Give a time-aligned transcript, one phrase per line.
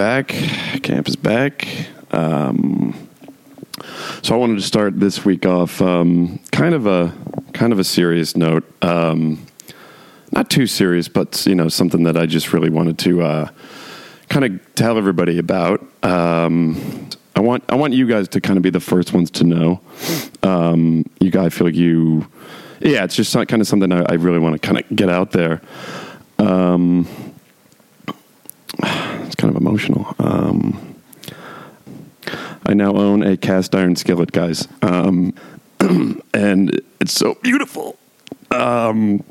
[0.00, 0.28] back.
[0.82, 1.68] Camp is back.
[2.10, 3.06] Um,
[4.22, 7.12] so I wanted to start this week off um, kind of a
[7.52, 8.64] kind of a serious note.
[8.82, 9.44] Um,
[10.32, 13.50] not too serious, but you know something that I just really wanted to uh,
[14.30, 15.86] kind of tell everybody about.
[16.02, 19.44] Um, I want I want you guys to kind of be the first ones to
[19.44, 19.82] know.
[20.42, 22.26] Um, you guys feel like you,
[22.80, 25.32] yeah, it's just kind of something I, I really want to kind of get out
[25.32, 25.60] there.
[26.38, 27.06] Um,
[29.70, 30.14] emotional.
[30.18, 30.96] Um,
[32.66, 35.32] I now own a cast iron skillet, guys, um,
[36.34, 37.96] and it's so beautiful.
[38.50, 39.22] Um,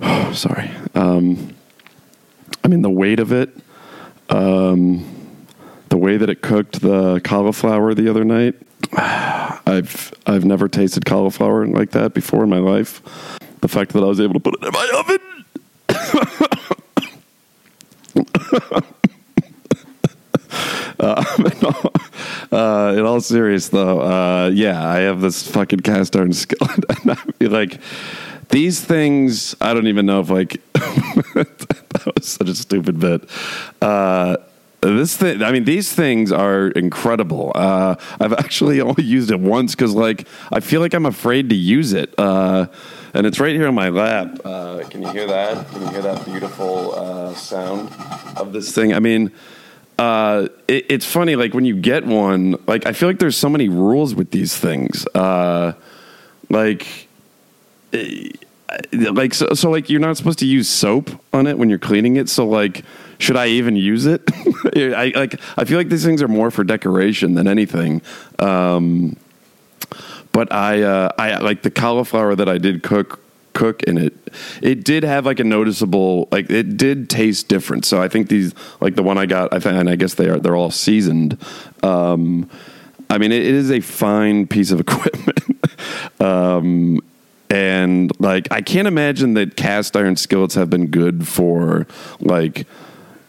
[0.00, 0.70] oh, sorry.
[0.94, 1.54] Um,
[2.64, 3.50] I mean, the weight of it,
[4.30, 5.46] um,
[5.90, 8.54] the way that it cooked the cauliflower the other night.
[8.96, 13.02] I've I've never tasted cauliflower like that before in my life.
[13.60, 16.38] The fact that I was able to put it in my oven.
[21.00, 21.00] uh,
[22.52, 26.84] uh, in all serious though, uh, yeah, I have this fucking cast iron skillet,
[27.50, 27.80] like
[28.50, 29.56] these things.
[29.60, 33.28] I don't even know if like that was such a stupid bit.
[33.80, 34.36] Uh,
[34.80, 37.52] this thing, I mean, these things are incredible.
[37.54, 41.54] Uh, I've actually only used it once because, like, I feel like I'm afraid to
[41.54, 42.12] use it.
[43.14, 44.38] And it's right here on my lap.
[44.44, 45.68] Uh, can you hear that?
[45.70, 47.90] Can you hear that beautiful uh, sound
[48.36, 48.94] of this thing?
[48.94, 49.32] I mean,
[49.98, 51.36] uh, it, it's funny.
[51.36, 54.56] Like when you get one, like I feel like there's so many rules with these
[54.56, 55.06] things.
[55.14, 55.72] Uh,
[56.48, 57.08] like.
[57.92, 58.30] eh,
[58.92, 62.16] like so, so like you're not supposed to use soap on it when you're cleaning
[62.16, 62.84] it so like
[63.18, 64.22] should i even use it
[64.76, 68.00] i like i feel like these things are more for decoration than anything
[68.38, 69.14] um
[70.32, 73.20] but i uh i like the cauliflower that i did cook
[73.52, 74.14] cook in it
[74.62, 77.84] it did have like a noticeable like it did taste different.
[77.84, 80.28] So i think these like the one i got i think and i guess they
[80.28, 81.36] are they're all seasoned
[81.82, 82.48] um
[83.10, 85.40] i mean it, it is a fine piece of equipment.
[86.20, 87.00] Um
[87.50, 91.86] and like I can't imagine that cast iron skillets have been good for
[92.20, 92.66] like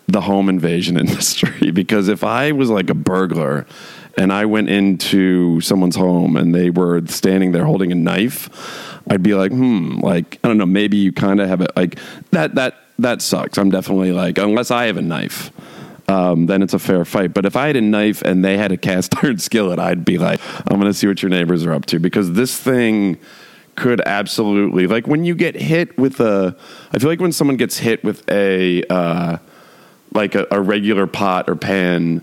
[0.08, 3.66] the home invasion industry because if I was like a burglar
[4.18, 8.50] and I went into someone's home and they were standing there holding a knife,
[9.10, 12.00] I'd be like, hmm, like I don't know, maybe you kind of have it like
[12.32, 13.58] that that that sucks.
[13.58, 15.52] I'm definitely like unless I have a knife.
[16.08, 17.34] Um, then it's a fair fight.
[17.34, 20.18] But if I had a knife and they had a cast iron skillet, I'd be
[20.18, 23.18] like, I'm going to see what your neighbors are up to because this thing
[23.76, 26.56] could absolutely like when you get hit with a
[26.92, 29.36] i feel like when someone gets hit with a uh
[30.14, 32.22] like a, a regular pot or pan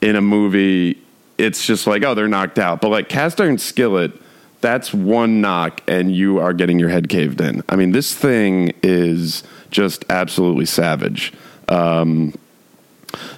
[0.00, 1.01] in a movie
[1.42, 4.12] it's just like oh they're knocked out but like cast iron skillet
[4.60, 8.72] that's one knock and you are getting your head caved in i mean this thing
[8.82, 11.32] is just absolutely savage
[11.68, 12.32] um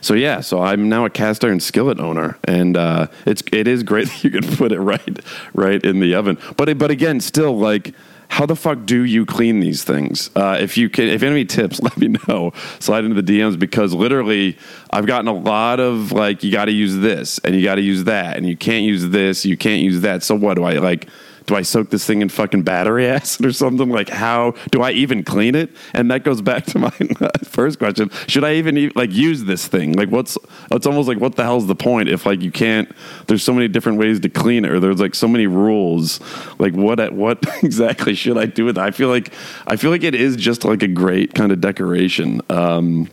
[0.00, 3.82] so yeah, so I'm now a cast iron skillet owner, and uh, it's it is
[3.82, 5.18] great that you can put it right
[5.52, 6.38] right in the oven.
[6.56, 7.94] But but again, still like.
[8.28, 10.30] How the fuck do you clean these things?
[10.34, 12.52] Uh, if you can, if any tips, let me know.
[12.80, 14.58] Slide into the DMs because literally,
[14.90, 17.82] I've gotten a lot of like, you got to use this and you got to
[17.82, 20.22] use that, and you can't use this, you can't use that.
[20.22, 21.08] So what do I like?
[21.46, 23.90] Do I soak this thing in fucking battery acid or something?
[23.90, 25.70] Like, how do I even clean it?
[25.92, 26.90] And that goes back to my
[27.44, 29.92] first question: Should I even like use this thing?
[29.92, 30.38] Like, what's?
[30.70, 32.90] It's almost like what the hell's the point if like you can't?
[33.26, 36.20] There's so many different ways to clean it, or there's like so many rules.
[36.58, 37.00] Like, what?
[37.00, 38.80] at What exactly should I do with it?
[38.80, 39.32] I feel like
[39.66, 42.40] I feel like it is just like a great kind of decoration.
[42.48, 43.10] Um,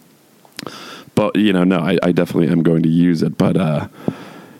[1.15, 3.37] but you know, no, I, I definitely am going to use it.
[3.37, 3.87] But uh,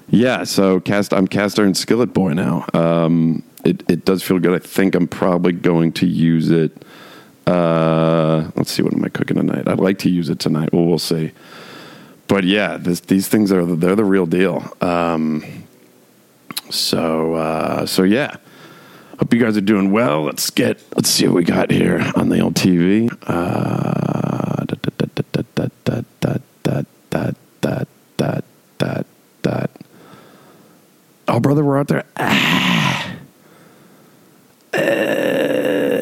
[0.09, 2.65] yeah, so cast I'm cast iron skillet boy now.
[2.73, 4.53] Um, it it does feel good.
[4.53, 6.85] I think I'm probably going to use it.
[7.47, 9.67] Uh, let's see, what am I cooking tonight?
[9.67, 10.71] I'd like to use it tonight.
[10.71, 11.31] Well, we'll see.
[12.27, 14.71] But yeah, this, these things are they're the real deal.
[14.81, 15.43] Um,
[16.69, 18.37] so uh, so yeah.
[19.19, 20.23] Hope you guys are doing well.
[20.23, 23.11] Let's get let's see what we got here on the old TV.
[23.27, 24.31] Uh.
[31.33, 32.03] Oh, brother, we're out there.
[32.17, 33.15] Ah.
[34.73, 34.79] Uh,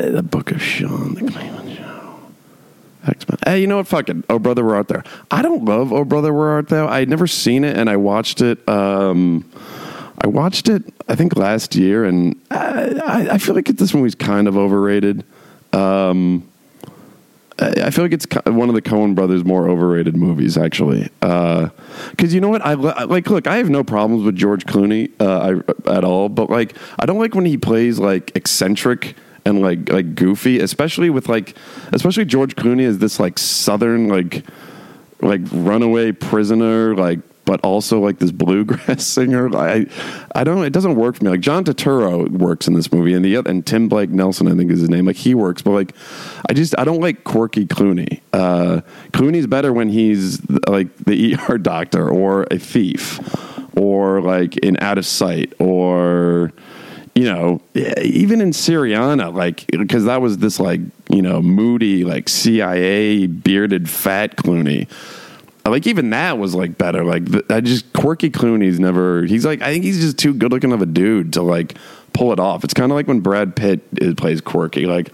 [0.10, 2.20] the Book of Sean, the Cleveland Show,
[3.08, 3.38] X Men.
[3.46, 3.88] Hey, you know what?
[3.88, 5.04] Fucking Oh, brother, we're out there.
[5.30, 6.86] I don't love Oh, brother, we're out there.
[6.86, 8.68] I'd never seen it, and I watched it.
[8.68, 9.46] Um,
[10.20, 14.16] I watched it, I think last year, and I, I, I feel like this movie's
[14.16, 15.24] kind of overrated.
[15.72, 16.50] Um,
[17.60, 21.10] I I feel like it's one of the Coen brothers' more overrated movies, actually.
[21.20, 23.30] Because you know what, I I- like.
[23.30, 27.06] Look, I have no problems with George Clooney uh, I, at all, but like, I
[27.06, 29.16] don't like when he plays like eccentric
[29.46, 31.56] and like like goofy, especially with like,
[31.94, 34.46] especially George Clooney is this like southern like
[35.22, 37.20] like runaway prisoner, like
[37.50, 39.50] but also like this bluegrass singer.
[39.58, 39.88] I
[40.36, 40.64] I don't.
[40.64, 41.32] It doesn't work for me.
[41.32, 44.70] Like John Turturro works in this movie, and the and Tim Blake Nelson, I think
[44.70, 45.06] is his name.
[45.08, 45.96] Like he works, but like
[46.48, 48.22] I just I don't like quirky Clooney.
[48.34, 48.82] Uh,
[49.14, 53.20] Clooney's better when he's like the ER doctor or a thief
[53.76, 56.52] or like in Out of Sight or
[57.20, 60.80] you know, even in Syriana, like, because that was this, like,
[61.10, 64.88] you know, moody, like, CIA bearded fat Clooney.
[65.66, 67.04] Like, even that was, like, better.
[67.04, 70.72] Like, I just, quirky Clooney's never, he's like, I think he's just too good looking
[70.72, 71.76] of a dude to, like,
[72.14, 72.64] pull it off.
[72.64, 74.86] It's kind of like when Brad Pitt is, plays quirky.
[74.86, 75.12] Like,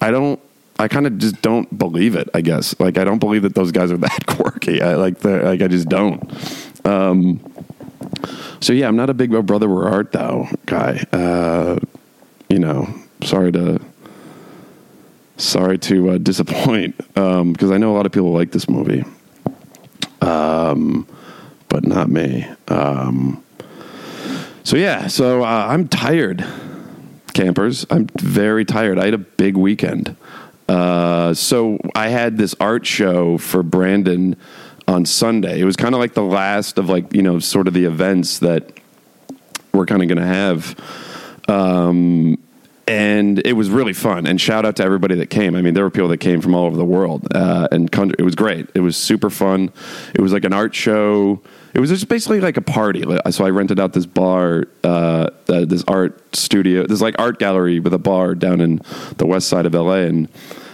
[0.00, 0.40] I don't,
[0.80, 2.74] I kind of just don't believe it, I guess.
[2.80, 4.82] Like, I don't believe that those guys are that quirky.
[4.82, 6.20] I, like, like, I just don't.
[6.84, 7.38] Um,
[8.62, 11.04] so yeah, I'm not a big Brother Where Art Thou guy.
[11.12, 11.78] Uh,
[12.48, 12.88] you know,
[13.24, 13.80] sorry to
[15.36, 19.04] sorry to uh, disappoint because I know a lot of people like this movie,
[20.20, 21.06] um,
[21.68, 22.46] but not me.
[22.68, 23.42] Um,
[24.62, 26.46] so yeah, so uh, I'm tired,
[27.34, 27.84] campers.
[27.90, 28.98] I'm very tired.
[28.98, 30.16] I had a big weekend.
[30.68, 34.36] Uh, so I had this art show for Brandon
[34.88, 35.60] on Sunday.
[35.60, 38.38] It was kind of like the last of like you know sort of the events
[38.40, 38.72] that
[39.72, 40.76] we're kind of going to have.
[41.48, 42.38] Um,
[42.88, 44.26] and it was really fun.
[44.26, 45.54] And shout out to everybody that came.
[45.54, 47.88] I mean, there were people that came from all over the world, uh, and.
[48.18, 48.68] It was great.
[48.74, 49.72] It was super fun.
[50.14, 51.40] It was like an art show.
[51.74, 53.04] It was just basically like a party.
[53.30, 57.80] So I rented out this bar, uh, uh, this art studio, this like art gallery
[57.80, 58.82] with a bar down in
[59.18, 60.28] the west side of LA, and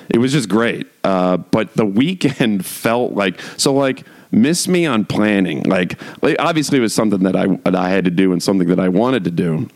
[0.08, 0.86] it was just great.
[1.08, 5.62] Uh, but the weekend felt like so like miss me on planning.
[5.62, 8.68] Like, like obviously it was something that I that I had to do and something
[8.68, 9.70] that I wanted to do.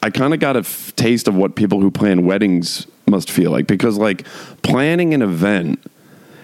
[0.00, 3.50] I kind of got a f- taste of what people who plan weddings must feel
[3.50, 4.24] like because like
[4.62, 5.84] planning an event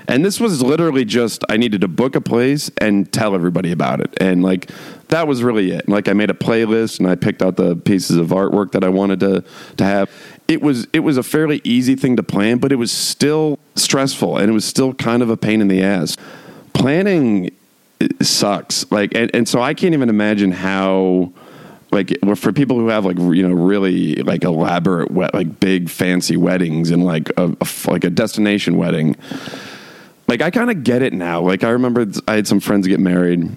[0.09, 4.01] and this was literally just I needed to book a place and tell everybody about
[4.01, 4.13] it.
[4.21, 4.71] And like
[5.09, 5.89] that was really it.
[5.89, 8.89] Like I made a playlist and I picked out the pieces of artwork that I
[8.89, 9.45] wanted to
[9.77, 10.11] to have.
[10.49, 14.39] It was it was a fairly easy thing to plan, but it was still stressful
[14.39, 16.17] and it was still kind of a pain in the ass.
[16.73, 17.51] Planning
[18.21, 18.91] sucks.
[18.93, 21.33] Like and, and so I can't even imagine how
[21.91, 26.91] like for people who have like you know really like elaborate like big fancy weddings
[26.91, 29.17] and like a, a like a destination wedding
[30.29, 31.41] like I kind of get it now.
[31.41, 33.57] Like I remember I had some friends get married.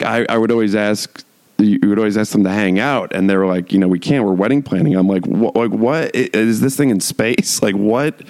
[0.00, 1.24] I, I would always ask
[1.58, 3.98] you would always ask them to hang out and they were like, you know, we
[3.98, 4.24] can't.
[4.24, 4.94] We're wedding planning.
[4.94, 7.60] I'm like, what, like what is this thing in space?
[7.66, 8.20] Like what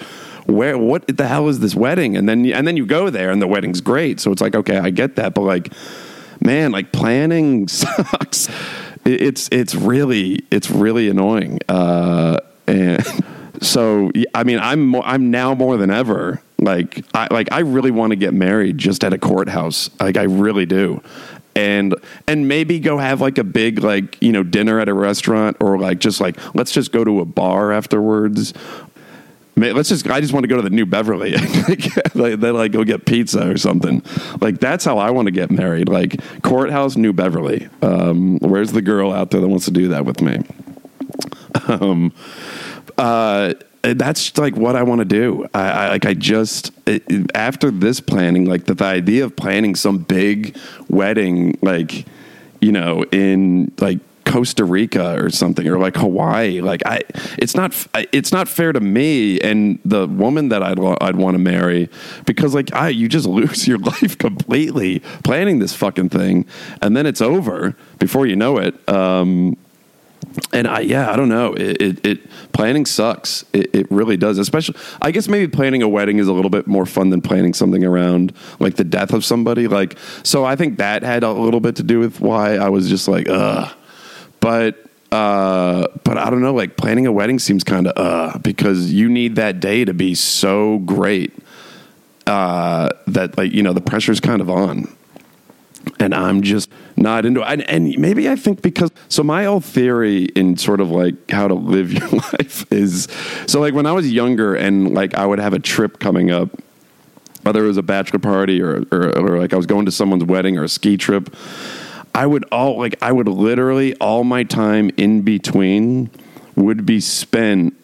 [0.45, 2.15] where what the hell is this wedding?
[2.15, 4.19] And then and then you go there and the wedding's great.
[4.19, 5.71] So it's like, okay, I get that, but like
[6.43, 8.49] man, like planning sucks.
[9.05, 11.59] It's it's really it's really annoying.
[11.69, 13.05] Uh and
[13.61, 17.91] so I mean, I'm mo- I'm now more than ever like I like I really
[17.91, 19.89] want to get married just at a courthouse.
[19.99, 21.01] Like I really do.
[21.57, 21.95] And
[22.27, 25.79] and maybe go have like a big like, you know, dinner at a restaurant or
[25.79, 28.53] like just like let's just go to a bar afterwards.
[29.55, 30.07] Let's just.
[30.07, 31.31] I just want to go to the New Beverly.
[32.13, 34.03] like, then like go get pizza or something.
[34.39, 35.89] Like that's how I want to get married.
[35.89, 37.67] Like courthouse, New Beverly.
[37.81, 40.43] Um, where's the girl out there that wants to do that with me?
[41.67, 42.13] um,
[42.99, 45.47] uh, that's like what I want to do.
[45.53, 47.03] I, I like I just it,
[47.35, 50.57] after this planning, like the, the idea of planning some big
[50.89, 52.05] wedding, like
[52.61, 56.61] you know, in like Costa Rica or something, or like Hawaii.
[56.61, 57.01] Like I,
[57.37, 61.39] it's not it's not fair to me and the woman that I'd I'd want to
[61.39, 61.89] marry
[62.25, 66.45] because like I you just lose your life completely planning this fucking thing,
[66.81, 68.87] and then it's over before you know it.
[68.89, 69.57] Um,
[70.53, 71.53] and I, yeah, I don't know.
[71.53, 73.43] It, it, it planning sucks.
[73.53, 74.37] It, it really does.
[74.37, 77.53] Especially, I guess maybe planning a wedding is a little bit more fun than planning
[77.53, 79.67] something around like the death of somebody.
[79.67, 82.89] Like, so I think that had a little bit to do with why I was
[82.89, 83.73] just like, ugh.
[84.39, 86.53] But, uh, but I don't know.
[86.53, 90.15] Like planning a wedding seems kind of uh because you need that day to be
[90.15, 91.33] so great
[92.27, 94.93] uh, that like you know the pressure's kind of on
[95.99, 97.45] and I'm just not into it.
[97.47, 101.47] And, and maybe I think because so my whole theory in sort of like how
[101.47, 103.07] to live your life is
[103.47, 106.49] so like when I was younger and like I would have a trip coming up,
[107.43, 110.23] whether it was a bachelor party or or, or like I was going to someone's
[110.23, 111.35] wedding or a ski trip,
[112.13, 116.09] I would all like I would literally all my time in between
[116.55, 117.75] would be spent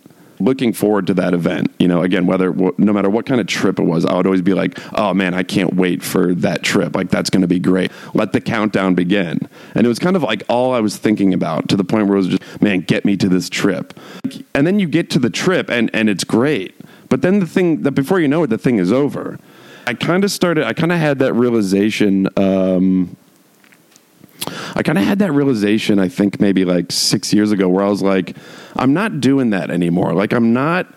[0.44, 1.74] looking forward to that event.
[1.80, 4.42] You know, again, whether no matter what kind of trip it was, I would always
[4.42, 6.96] be like, "Oh man, I can't wait for that trip.
[6.96, 7.92] Like that's going to be great.
[8.14, 9.40] Let the countdown begin."
[9.76, 12.16] And it was kind of like all I was thinking about to the point where
[12.16, 13.98] it was just, "Man, get me to this trip."
[14.54, 16.76] And then you get to the trip and and it's great.
[17.10, 19.40] But then the thing that before you know it, the thing is over.
[19.86, 20.66] I kind of started.
[20.66, 22.28] I kind of had that realization.
[22.38, 23.18] Um,
[24.76, 27.90] I kind of had that realization, I think maybe like six years ago, where I
[27.90, 28.36] was like,
[28.76, 30.14] I'm not doing that anymore.
[30.14, 30.88] Like, I'm not.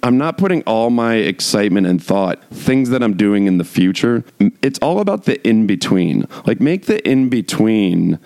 [0.00, 4.22] I'm not putting all my excitement and thought, things that I'm doing in the future.
[4.62, 6.28] It's all about the in between.
[6.46, 8.20] Like, make the in between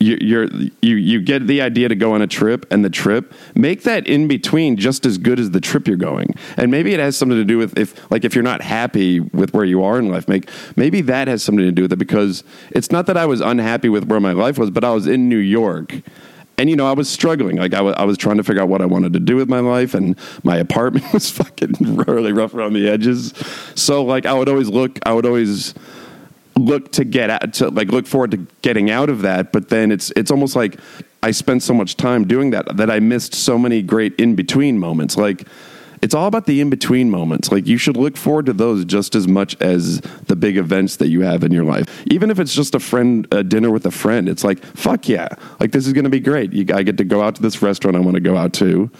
[0.00, 3.82] you, you you get the idea to go on a trip and the trip make
[3.82, 6.34] that in between just as good as the trip you're going.
[6.56, 9.52] And maybe it has something to do with if like if you're not happy with
[9.54, 12.44] where you are in life make maybe that has something to do with it because
[12.70, 15.28] it's not that I was unhappy with where my life was but I was in
[15.28, 15.94] New York.
[16.58, 17.56] And you know I was struggling.
[17.56, 19.48] Like I was, I was trying to figure out what I wanted to do with
[19.48, 23.32] my life and my apartment was fucking really rough around the edges.
[23.74, 25.74] So like I would always look I would always
[26.58, 29.92] look to get out to like look forward to getting out of that but then
[29.92, 30.76] it's it's almost like
[31.22, 34.78] i spent so much time doing that that i missed so many great in between
[34.78, 35.16] moments.
[35.16, 35.46] Like
[36.00, 37.50] it's all about the in between moments.
[37.50, 41.08] Like you should look forward to those just as much as the big events that
[41.08, 42.06] you have in your life.
[42.06, 45.28] Even if it's just a friend a dinner with a friend it's like fuck yeah.
[45.58, 46.52] Like this is going to be great.
[46.52, 48.90] You, i get to go out to this restaurant i want to go out to.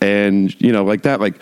[0.00, 1.34] And you know like that like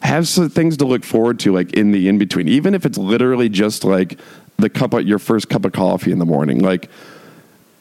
[0.00, 2.96] have some things to look forward to like in the in between even if it's
[2.96, 4.18] literally just like
[4.58, 6.58] the cup of your first cup of coffee in the morning.
[6.58, 6.90] Like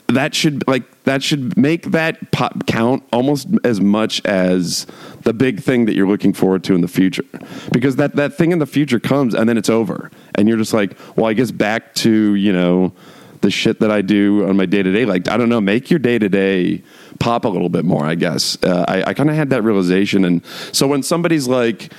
[0.08, 4.88] that should like that should make that pop count almost as much as
[5.24, 7.26] the big thing that you're looking forward to in the future.
[7.72, 10.10] Because that that thing in the future comes and then it's over.
[10.36, 12.94] And you're just like well i guess back to you know
[13.42, 15.06] the shit that i do on my day-to-day.
[15.06, 16.84] Like i don't know make your day-to-day
[17.20, 18.58] pop a little bit more i guess.
[18.64, 20.24] Uh, i, I kind of had that realization.
[20.24, 21.92] And so when somebody's like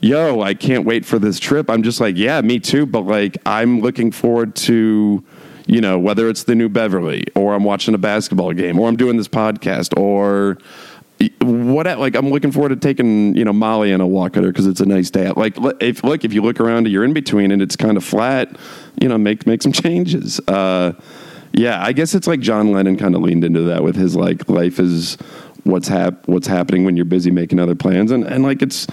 [0.00, 1.68] yo, I can't wait for this trip.
[1.70, 2.86] I'm just like, yeah, me too.
[2.86, 5.24] But like, I'm looking forward to,
[5.66, 8.96] you know, whether it's the new Beverly or I'm watching a basketball game or I'm
[8.96, 10.58] doing this podcast or
[11.40, 14.52] what like I'm looking forward to taking you know Molly on a walk with her
[14.52, 15.30] because it's a nice day.
[15.30, 18.56] Like if look if you look around you're in between and it's kind of flat,
[19.00, 20.40] you know make make some changes.
[20.46, 20.92] Uh,
[21.52, 24.48] yeah, I guess it's like John Lennon kind of leaned into that with his like
[24.48, 25.16] life is
[25.64, 28.86] what's hap- what's happening when you're busy making other plans and and like it's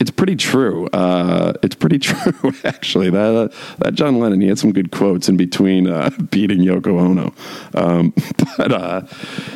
[0.00, 0.86] it's pretty true.
[0.88, 3.10] Uh, it's pretty true, actually.
[3.10, 6.98] That uh, that John Lennon, he had some good quotes in between uh, beating Yoko
[7.00, 7.34] Ono.
[7.74, 8.14] Um,
[8.56, 9.02] but uh,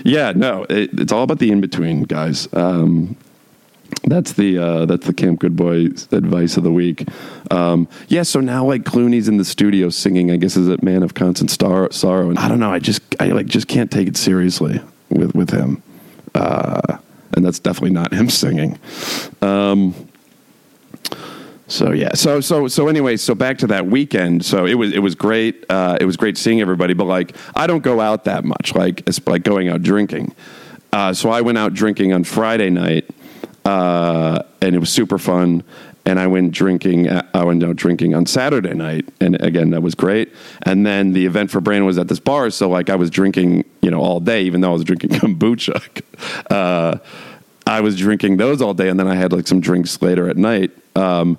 [0.05, 2.49] yeah, no, it, it's all about the in between, guys.
[2.53, 3.17] Um,
[4.05, 7.07] that's the uh, that's the Camp Good Boy advice of the week.
[7.51, 10.31] Um, yeah, so now like Clooney's in the studio singing.
[10.31, 12.73] I guess is it Man of Constant Star- Sorrow, and I don't know.
[12.73, 15.83] I just I like just can't take it seriously with with him,
[16.35, 16.99] uh,
[17.37, 18.79] and that's definitely not him singing.
[19.41, 19.95] Um,
[21.73, 24.45] so yeah, so so so anyway, so back to that weekend.
[24.45, 25.65] So it was it was great.
[25.69, 29.03] Uh, it was great seeing everybody, but like I don't go out that much, like
[29.09, 30.35] it's like going out drinking.
[30.93, 33.09] Uh, so I went out drinking on Friday night,
[33.65, 35.65] uh, and it was super fun.
[36.05, 37.09] And I went drinking.
[37.09, 40.35] Uh, I went out drinking on Saturday night, and again that was great.
[40.63, 43.65] And then the event for Brandon was at this bar, so like I was drinking,
[43.81, 45.81] you know, all day, even though I was drinking kombucha.
[47.73, 50.37] I was drinking those all day, and then I had like some drinks later at
[50.37, 50.73] night.
[50.95, 51.39] Um,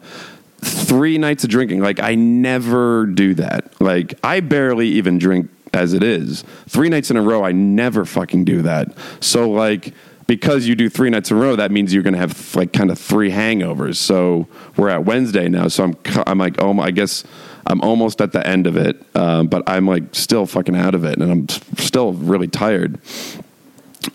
[0.62, 1.82] three nights of drinking.
[1.82, 3.80] Like I never do that.
[3.80, 6.44] Like I barely even drink as it is.
[6.68, 8.98] Three nights in a row, I never fucking do that.
[9.20, 9.94] So like
[10.26, 12.74] because you do three nights in a row, that means you're going to have like
[12.74, 13.98] kind of three hangovers.
[13.98, 15.68] So we're at Wednesday now.
[15.68, 17.24] So I'm I'm like oh my, I guess
[17.68, 21.04] I'm almost at the end of it, um, but I'm like still fucking out of
[21.06, 21.48] it, and I'm
[21.78, 23.00] still really tired.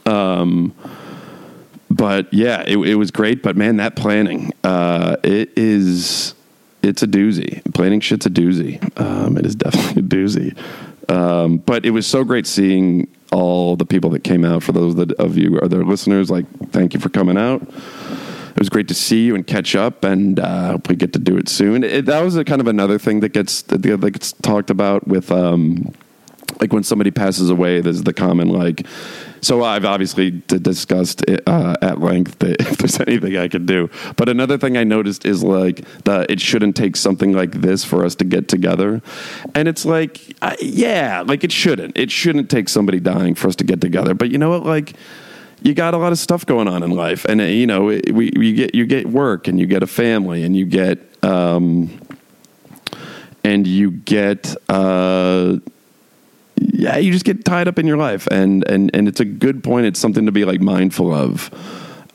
[0.04, 0.74] Um
[1.98, 3.42] but yeah, it, it, was great.
[3.42, 6.34] But man, that planning, uh, it is,
[6.82, 7.62] it's a doozy.
[7.74, 8.80] Planning shit's a doozy.
[8.98, 10.56] Um, it is definitely a doozy.
[11.10, 14.62] Um, but it was so great seeing all the people that came out.
[14.62, 17.62] For those that, of you are their listeners, like thank you for coming out.
[17.62, 21.18] It was great to see you and catch up, and uh, hope we get to
[21.18, 21.84] do it soon.
[21.84, 25.30] It, that was a kind of another thing that gets that gets talked about with.
[25.32, 25.94] Um,
[26.60, 28.86] like when somebody passes away, there's the common like.
[29.40, 33.90] So I've obviously discussed it, uh, at length if there's anything I could do.
[34.16, 38.04] But another thing I noticed is like that it shouldn't take something like this for
[38.04, 39.02] us to get together,
[39.54, 41.96] and it's like, uh, yeah, like it shouldn't.
[41.96, 44.14] It shouldn't take somebody dying for us to get together.
[44.14, 44.94] But you know what, like
[45.62, 48.54] you got a lot of stuff going on in life, and you know, we you
[48.54, 52.00] get you get work, and you get a family, and you get um,
[53.44, 55.56] and you get uh,
[56.78, 59.64] yeah, you just get tied up in your life, and and and it's a good
[59.64, 59.84] point.
[59.84, 61.50] It's something to be like mindful of.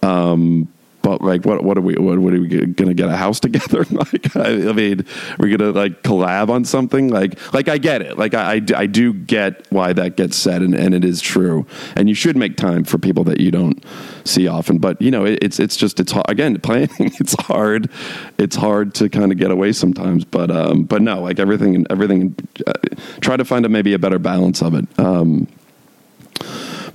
[0.01, 0.72] Um,
[1.03, 3.85] but like, what what are we what, what are we gonna get a house together?
[3.91, 5.05] like, I, I mean,
[5.37, 7.09] we're gonna like collab on something.
[7.09, 8.17] Like, like I get it.
[8.17, 11.67] Like, I, I, I do get why that gets said, and, and it is true.
[11.95, 13.83] And you should make time for people that you don't
[14.23, 14.79] see often.
[14.79, 16.29] But you know, it, it's it's just it's hard.
[16.29, 16.89] again planning.
[16.99, 17.89] It's hard.
[18.37, 20.23] It's hard to kind of get away sometimes.
[20.23, 22.35] But um, but no, like everything everything.
[22.65, 22.73] Uh,
[23.19, 24.87] try to find a maybe a better balance of it.
[24.97, 25.47] Um,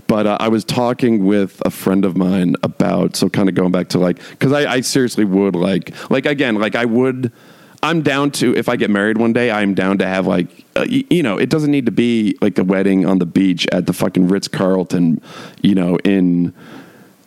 [0.09, 3.71] but uh, I was talking with a friend of mine about so kind of going
[3.71, 7.31] back to like because I, I seriously would like like again like I would
[7.81, 10.85] I'm down to if I get married one day I'm down to have like uh,
[10.91, 13.87] y- you know it doesn't need to be like a wedding on the beach at
[13.87, 15.21] the fucking Ritz Carlton
[15.63, 16.53] you know in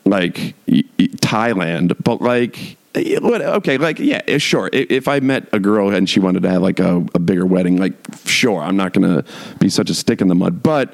[0.04, 1.96] like y- y- Thailand.
[2.04, 4.70] But like okay like yeah eh, sure.
[4.74, 7.78] If i met a girl and she wanted to have like a, a bigger wedding
[7.78, 7.94] like
[8.26, 9.24] sure i'm not gonna
[9.60, 10.62] be such a stick in the mud.
[10.62, 10.94] But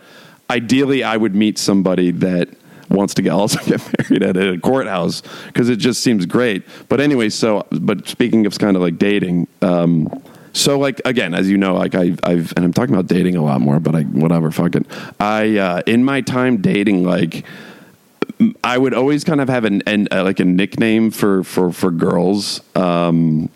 [0.50, 2.50] ideally i would meet somebody that
[2.90, 7.00] wants to get also get married at a courthouse because it just seems great but
[7.00, 10.10] anyway so but speaking of kind of like dating um
[10.54, 13.44] so like again as you know like I've, I've and i'm talking about dating a
[13.44, 14.86] lot more but i whatever fuck it
[15.20, 17.46] i uh in my time dating like
[18.64, 21.90] I would always kind of have an, an uh, like a nickname for for for
[21.90, 23.50] girls um,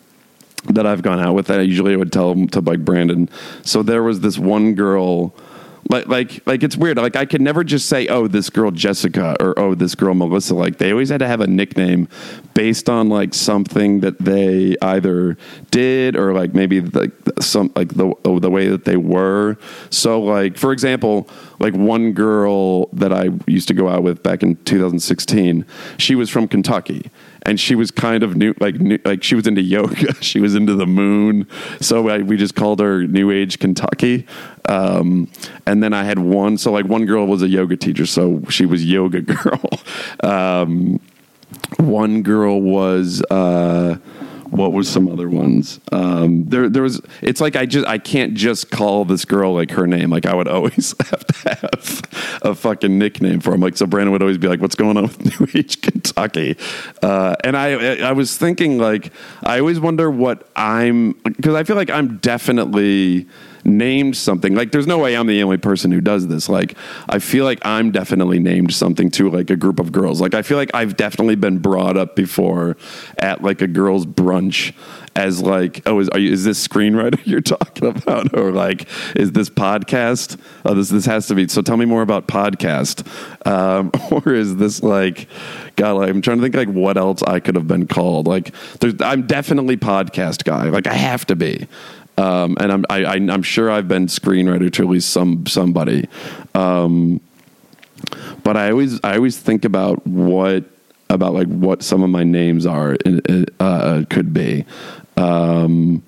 [0.66, 1.46] that I've gone out with.
[1.46, 3.28] That I usually would tell them to like Brandon.
[3.62, 5.34] So there was this one girl.
[5.88, 6.96] Like, like, like, it's weird.
[6.96, 10.54] Like, I could never just say, "Oh, this girl Jessica" or "Oh, this girl Melissa."
[10.54, 12.08] Like, they always had to have a nickname
[12.54, 15.36] based on like something that they either
[15.70, 17.10] did or like maybe like
[17.40, 19.56] some like the oh, the way that they were.
[19.90, 24.42] So, like, for example, like one girl that I used to go out with back
[24.42, 25.66] in 2016,
[25.98, 27.10] she was from Kentucky
[27.44, 30.14] and she was kind of new, like new, like she was into yoga.
[30.22, 31.48] She was into the moon,
[31.80, 34.26] so I, we just called her New Age Kentucky.
[34.68, 35.28] Um,
[35.66, 38.66] and then I had one, so like one girl was a yoga teacher, so she
[38.66, 39.68] was Yoga Girl.
[40.22, 41.00] Um,
[41.78, 43.22] one girl was.
[43.30, 43.98] Uh,
[44.52, 45.80] what was some other ones?
[45.92, 47.00] Um, there, there was.
[47.22, 50.10] It's like I just I can't just call this girl like her name.
[50.10, 53.60] Like I would always have to have a fucking nickname for him.
[53.60, 56.56] Like so, Brandon would always be like, "What's going on with New Age Kentucky?"
[57.02, 59.10] Uh, and I, I was thinking like
[59.42, 63.26] I always wonder what I'm because I feel like I'm definitely
[63.64, 64.54] named something.
[64.54, 66.48] Like, there's no way I'm the only person who does this.
[66.48, 66.76] Like,
[67.08, 70.20] I feel like I'm definitely named something to like a group of girls.
[70.20, 72.76] Like, I feel like I've definitely been brought up before
[73.18, 74.74] at like a girls' brunch
[75.14, 79.32] as like, oh, is are you, is this screenwriter you're talking about, or like, is
[79.32, 80.38] this podcast?
[80.64, 81.48] Oh, this this has to be.
[81.48, 83.06] So tell me more about podcast,
[83.46, 85.28] um, or is this like?
[85.76, 88.26] God, like, I'm trying to think like what else I could have been called.
[88.26, 88.54] Like,
[89.00, 90.64] I'm definitely podcast guy.
[90.64, 91.66] Like, I have to be.
[92.22, 96.08] Um, and I'm I, I'm sure I've been screenwriter to at least some somebody.
[96.54, 97.20] Um,
[98.44, 100.64] but I always I always think about what
[101.10, 102.96] about like what some of my names are
[103.58, 104.64] uh, could be.
[105.16, 106.04] Um,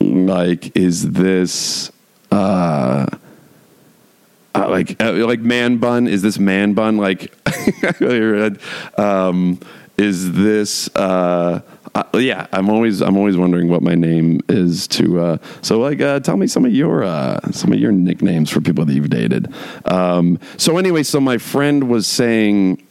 [0.00, 1.92] like, is this
[2.32, 3.06] uh,
[4.52, 6.08] uh, like uh, like man bun?
[6.08, 6.96] Is this man bun?
[6.96, 7.32] Like,
[8.98, 9.60] um,
[9.96, 10.94] is this?
[10.96, 11.60] Uh,
[11.96, 15.20] uh, yeah, I'm always I'm always wondering what my name is to.
[15.20, 18.60] Uh, so like, uh, tell me some of your uh, some of your nicknames for
[18.60, 19.52] people that you've dated.
[19.86, 22.86] Um, so anyway, so my friend was saying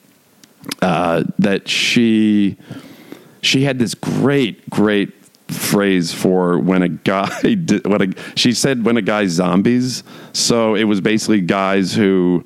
[0.82, 2.58] uh, that she
[3.41, 5.13] she had this great great
[5.50, 10.04] phrase for when a guy did, what a, she said when a guy zombies.
[10.34, 12.44] So it was basically guys who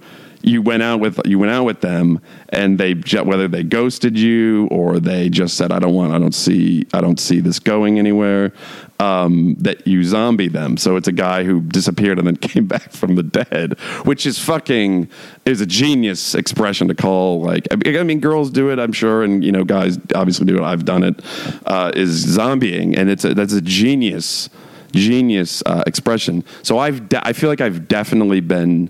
[0.50, 4.68] you went out with you went out with them and they whether they ghosted you
[4.72, 8.00] or they just said I don't want I don't see I don't see this going
[8.00, 8.52] anywhere
[9.00, 10.76] um, that you zombie them.
[10.76, 14.40] So it's a guy who disappeared and then came back from the dead which is
[14.40, 15.10] fucking
[15.46, 19.44] is a genius expression to call like I mean girls do it I'm sure and
[19.44, 20.64] you know guys obviously do it.
[20.64, 21.22] I've done it
[21.66, 24.50] uh, is zombieing and it's a, that's a genius
[24.92, 26.44] genius uh, expression.
[26.64, 28.90] So I've de- I feel like I've definitely been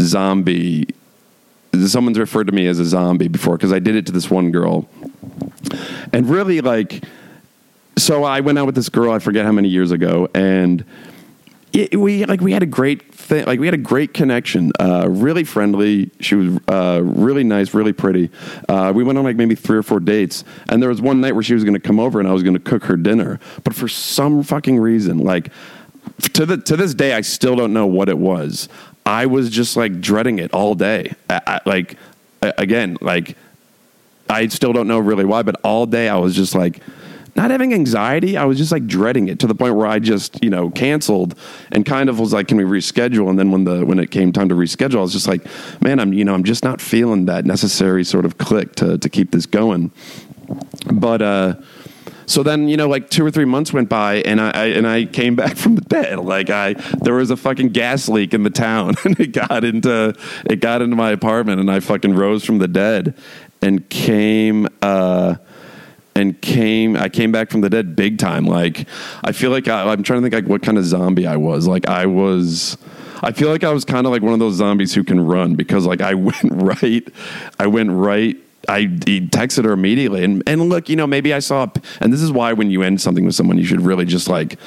[0.00, 0.88] zombie
[1.86, 4.50] someone's referred to me as a zombie before because I did it to this one
[4.50, 4.88] girl.
[6.12, 7.04] And really like
[7.96, 10.84] so I went out with this girl I forget how many years ago and
[11.72, 15.06] it, we like we had a great thing like we had a great connection uh,
[15.08, 16.10] really friendly.
[16.18, 18.30] She was uh, really nice really pretty.
[18.68, 21.34] Uh, we went on like maybe three or four dates and there was one night
[21.34, 23.38] where she was going to come over and I was going to cook her dinner.
[23.62, 25.52] But for some fucking reason like
[26.32, 28.68] to the to this day I still don't know what it was
[29.04, 31.14] I was just like dreading it all day.
[31.28, 31.96] I, I, like
[32.42, 33.36] again, like
[34.28, 36.80] I still don't know really why, but all day I was just like
[37.36, 38.36] not having anxiety.
[38.36, 41.34] I was just like dreading it to the point where I just you know canceled
[41.72, 43.28] and kind of was like, can we reschedule?
[43.28, 45.46] And then when the when it came time to reschedule, I was just like,
[45.80, 49.08] man, I'm you know I'm just not feeling that necessary sort of click to to
[49.08, 49.90] keep this going.
[50.92, 51.54] but uh,
[52.30, 54.86] so then you know, like two or three months went by, and I, I and
[54.86, 56.18] I came back from the dead.
[56.30, 60.14] Like I, there was a fucking gas leak in the town, and it got into
[60.48, 63.14] it got into my apartment, and I fucking rose from the dead,
[63.60, 64.68] and came.
[64.80, 65.36] Uh,
[66.14, 68.44] and came I came back from the dead big time.
[68.44, 68.86] Like
[69.24, 71.66] I feel like I, I'm trying to think like what kind of zombie I was.
[71.66, 72.76] Like I was
[73.22, 75.54] I feel like I was kind of like one of those zombies who can run
[75.54, 77.08] because like I went right
[77.58, 78.36] I went right
[78.70, 80.24] I he texted her immediately.
[80.24, 81.66] And and look, you know, maybe I saw
[82.00, 84.58] and this is why when you end something with someone you should really just like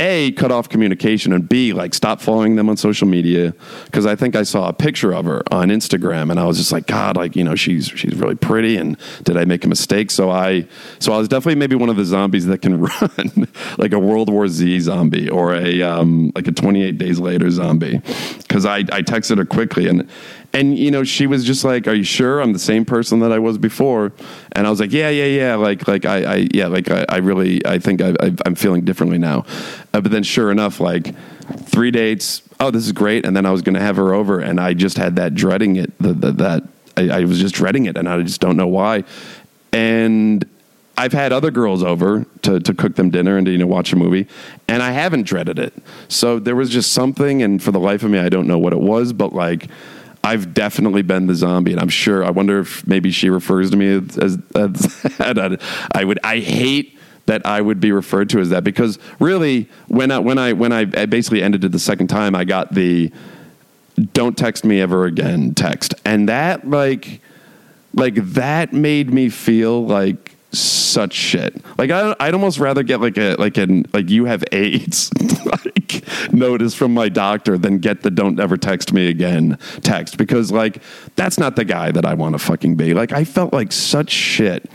[0.00, 3.54] a cut off communication and b like stop following them on social media.
[3.84, 6.72] Because i think i saw a picture of her on instagram and i was just
[6.72, 10.10] like god like you know she's she's really pretty and did i make a mistake?
[10.10, 10.66] So i
[10.98, 14.28] so i was definitely maybe one of the zombies that can run like a world
[14.28, 18.00] war z zombie or a um like a 28 days later zombie.
[18.38, 20.08] Because i i texted her quickly and
[20.52, 22.40] and you know she was just like are you sure?
[22.40, 24.12] I'm the same person that i was before.
[24.52, 27.18] And i was like yeah yeah yeah like like i, I yeah like I, I
[27.18, 29.44] really i think I, I, i'm feeling differently now.
[29.92, 31.14] Uh, but then sure enough like
[31.64, 33.24] three dates oh this is great.
[33.24, 35.76] And then i was going to have her over and i just had that dreading
[35.76, 36.62] it the, the, that
[36.96, 39.04] I, I was just dreading it and i just don't know why.
[39.72, 40.44] And
[40.96, 43.92] I've had other girls over to, to cook them dinner and to you know watch
[43.92, 44.28] a movie,
[44.68, 45.72] and I haven't dreaded it.
[46.08, 48.74] So there was just something, and for the life of me, I don't know what
[48.74, 49.68] it was, but like
[50.24, 52.24] I've definitely been the zombie, and I'm sure.
[52.24, 55.58] I wonder if maybe she refers to me as, as, as
[55.94, 56.18] I would.
[56.22, 60.38] I hate that I would be referred to as that because really, when I when
[60.38, 63.10] I when I basically ended it the second time, I got the
[64.12, 67.20] "Don't text me ever again" text, and that like
[67.94, 71.62] like that made me feel like such shit.
[71.78, 75.10] Like I, I'd almost rather get like a like an like you have AIDS
[75.46, 80.52] like notice from my doctor than get the don't ever text me again text because
[80.52, 80.82] like
[81.16, 82.94] that's not the guy that I want to fucking be.
[82.94, 84.70] Like I felt like such shit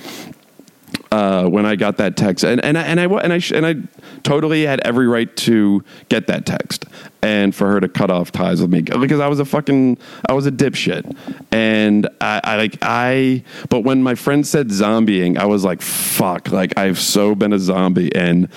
[1.18, 4.20] uh, when I got that text, and and I, and I and I and I
[4.22, 6.86] totally had every right to get that text,
[7.24, 9.98] and for her to cut off ties with me because I was a fucking
[10.30, 11.18] I was a dipshit,
[11.52, 13.44] and I, I like I.
[13.70, 17.58] But when my friend said zombieing, I was like, fuck, like I've so been a
[17.60, 18.48] zombie, and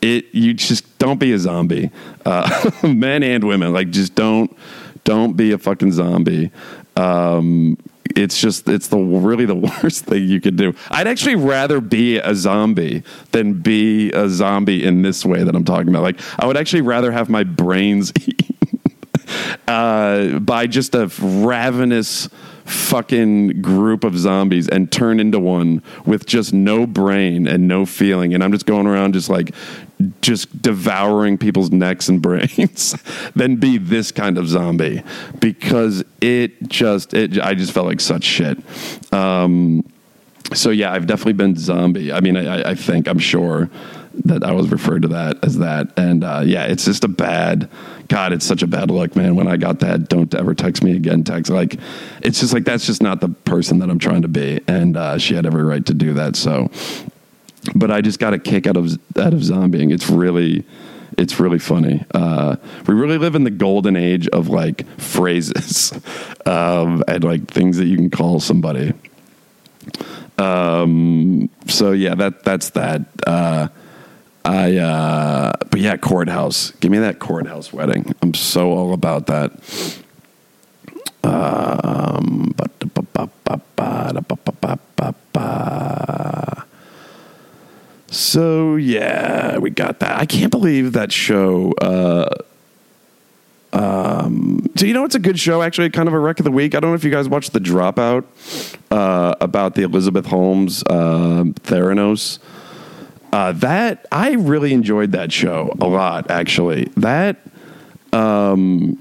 [0.00, 1.90] it you just don't be a zombie,
[2.24, 4.56] uh, men and women, like just don't
[5.02, 6.52] don't be a fucking zombie.
[6.96, 7.76] Um,
[8.16, 10.74] it's just it's the really the worst thing you could do.
[10.90, 15.64] I'd actually rather be a zombie than be a zombie in this way that I'm
[15.64, 16.02] talking about.
[16.02, 18.80] Like I would actually rather have my brains eaten
[19.68, 22.28] uh, by just a ravenous
[22.64, 28.32] fucking group of zombies and turn into one with just no brain and no feeling
[28.32, 29.54] and i'm just going around just like
[30.20, 32.96] just devouring people's necks and brains
[33.34, 35.02] than be this kind of zombie
[35.40, 38.58] because it just it i just felt like such shit
[39.12, 39.84] um,
[40.52, 43.70] so yeah i've definitely been zombie i mean i, I think i'm sure
[44.24, 45.92] that I was referred to that as that.
[45.96, 47.68] And uh, yeah, it's just a bad,
[48.08, 49.34] God, it's such a bad look, man.
[49.34, 51.50] When I got that, don't ever text me again text.
[51.50, 51.78] Like,
[52.22, 54.60] it's just like, that's just not the person that I'm trying to be.
[54.68, 56.36] And uh, she had every right to do that.
[56.36, 56.70] So,
[57.74, 59.92] but I just got a kick out of, out of zombieing.
[59.92, 60.64] It's really,
[61.16, 62.04] it's really funny.
[62.12, 65.92] Uh, we really live in the golden age of like phrases
[66.46, 68.92] um, and like things that you can call somebody.
[70.38, 73.02] Um, so yeah, that that's that.
[73.26, 73.68] Uh,
[74.44, 76.72] I, uh, but yeah, courthouse.
[76.72, 78.14] Give me that courthouse wedding.
[78.20, 79.52] I'm so all about that.
[81.22, 82.54] Um,
[88.34, 90.18] so yeah, we got that.
[90.20, 91.72] I can't believe that show.
[91.80, 92.34] Uh,
[93.72, 95.62] um, so you know, it's a good show.
[95.62, 96.74] Actually, kind of a wreck of the week.
[96.74, 98.24] I don't know if you guys watched The Dropout
[98.90, 102.40] uh, about the Elizabeth Holmes uh, Theranos.
[103.32, 106.28] Uh, that I really enjoyed that show a lot.
[106.28, 107.36] Actually, that
[108.12, 109.00] um,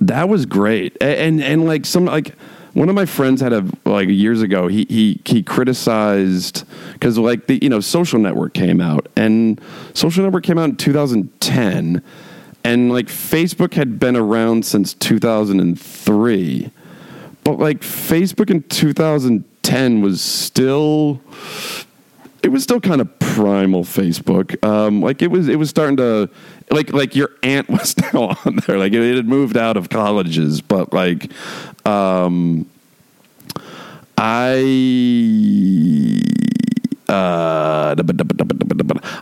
[0.00, 2.36] that was great, and, and and like some like
[2.72, 7.46] one of my friends had a like years ago he he he criticized because like
[7.46, 9.60] the you know social network came out and
[9.94, 12.02] social network came out in 2010
[12.62, 16.70] and like facebook had been around since 2003
[17.42, 21.20] but like facebook in 2010 was still
[22.42, 24.62] it was still kind of primal Facebook.
[24.64, 26.30] Um, like it was, it was starting to,
[26.70, 28.78] like, like your aunt was now on there.
[28.78, 31.30] Like it, it had moved out of colleges, but like,
[31.86, 32.68] um,
[34.16, 34.60] I,
[37.08, 37.94] uh,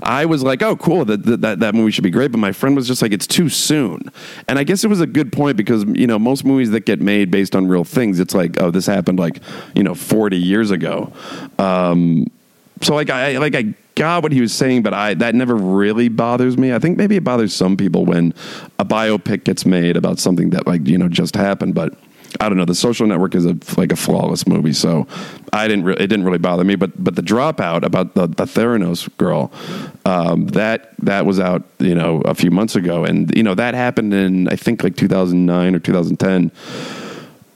[0.02, 2.30] I was like, oh, cool, that, that that movie should be great.
[2.30, 4.10] But my friend was just like, it's too soon.
[4.46, 7.00] And I guess it was a good point because you know most movies that get
[7.00, 9.40] made based on real things, it's like, oh, this happened like
[9.74, 11.12] you know 40 years ago.
[11.58, 12.26] Um,
[12.80, 16.08] so like I like I got what he was saying, but I that never really
[16.08, 16.72] bothers me.
[16.72, 18.32] I think maybe it bothers some people when
[18.78, 21.94] a biopic gets made about something that like you know just happened, but.
[22.40, 22.66] I don't know.
[22.66, 25.06] The Social Network is a like a flawless movie, so
[25.50, 25.86] I didn't.
[25.86, 26.74] Re- it didn't really bother me.
[26.74, 29.50] But but the Dropout about the, the Theranos girl,
[30.04, 33.72] um, that that was out you know a few months ago, and you know that
[33.74, 36.52] happened in I think like 2009 or 2010,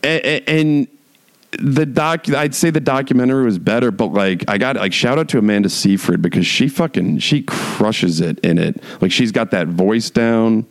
[0.02, 0.88] and, and
[1.58, 5.28] the doc I'd say the documentary was better, but like I got like shout out
[5.30, 8.82] to Amanda Seyfried because she fucking she crushes it in it.
[9.00, 10.66] Like she's got that voice down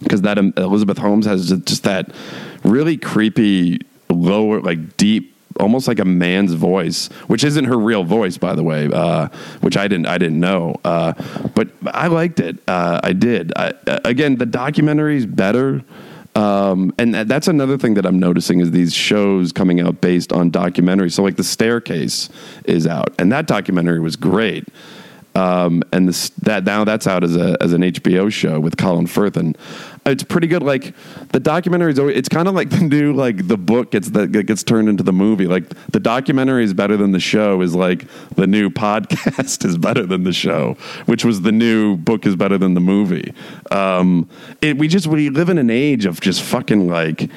[0.00, 2.12] because that um, Elizabeth Holmes has just that
[2.62, 8.36] really creepy lower like deep almost like a man's voice, which isn't her real voice,
[8.36, 9.28] by the way, uh,
[9.60, 11.14] which I didn't I didn't know, uh,
[11.54, 12.58] but I liked it.
[12.68, 13.52] Uh, I did.
[13.56, 13.72] I,
[14.04, 15.82] again, the documentary is better.
[16.36, 20.50] Um, and that's another thing that I'm noticing is these shows coming out based on
[20.50, 21.12] documentaries.
[21.12, 22.28] So, like The Staircase
[22.66, 24.68] is out, and that documentary was great.
[25.34, 29.06] Um, and this, that now that's out as a as an HBO show with Colin
[29.06, 29.56] Firth, and
[30.06, 30.62] it's pretty good.
[30.62, 30.94] Like
[31.32, 34.62] the documentary is, it's kind of like the new like the book gets that gets
[34.62, 35.46] turned into the movie.
[35.46, 40.06] Like the documentary is better than the show is like the new podcast is better
[40.06, 43.32] than the show, which was the new book is better than the movie.
[43.70, 44.28] Um,
[44.60, 47.28] it, we just we live in an age of just fucking like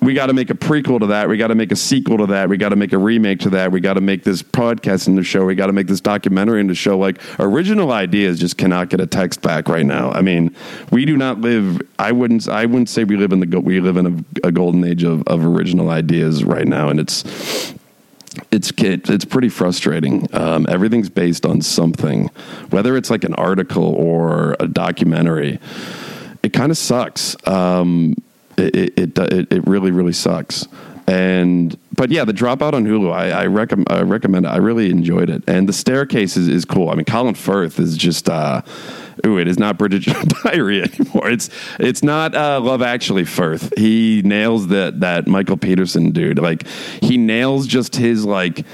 [0.00, 1.28] we got to make a prequel to that.
[1.28, 2.48] We got to make a sequel to that.
[2.48, 3.70] We got to make a remake to that.
[3.70, 5.44] We got to make this podcast in the show.
[5.44, 6.98] We got to make this documentary in the show.
[6.98, 10.10] Like original ideas just cannot get a text back right now.
[10.10, 10.54] I mean,
[10.90, 11.82] we do not live.
[11.98, 12.48] I wouldn't.
[12.48, 13.60] I wouldn't say we live in the.
[13.60, 17.74] We live in a, a golden age of, of original ideas right now, and it's
[18.50, 20.28] it's it's pretty frustrating.
[20.34, 22.28] Um, everything's based on something,
[22.70, 25.58] whether it's like an article or a documentary.
[26.42, 27.36] It kind of sucks.
[27.46, 28.16] Um,
[28.60, 30.66] it it, it, it really really sucks.
[31.06, 33.90] And but yeah, the dropout on Hulu, I, I, recommend.
[33.90, 34.46] I recommend.
[34.46, 34.50] It.
[34.50, 36.88] I really enjoyed it, and the staircase is, is cool.
[36.88, 38.28] I mean, Colin Firth is just.
[38.28, 38.62] Uh,
[39.26, 40.04] ooh, it is not Bridget
[40.44, 41.28] Diary anymore.
[41.28, 43.72] It's it's not uh, Love Actually Firth.
[43.76, 46.38] He nails that that Michael Peterson dude.
[46.38, 46.66] Like
[47.02, 48.64] he nails just his like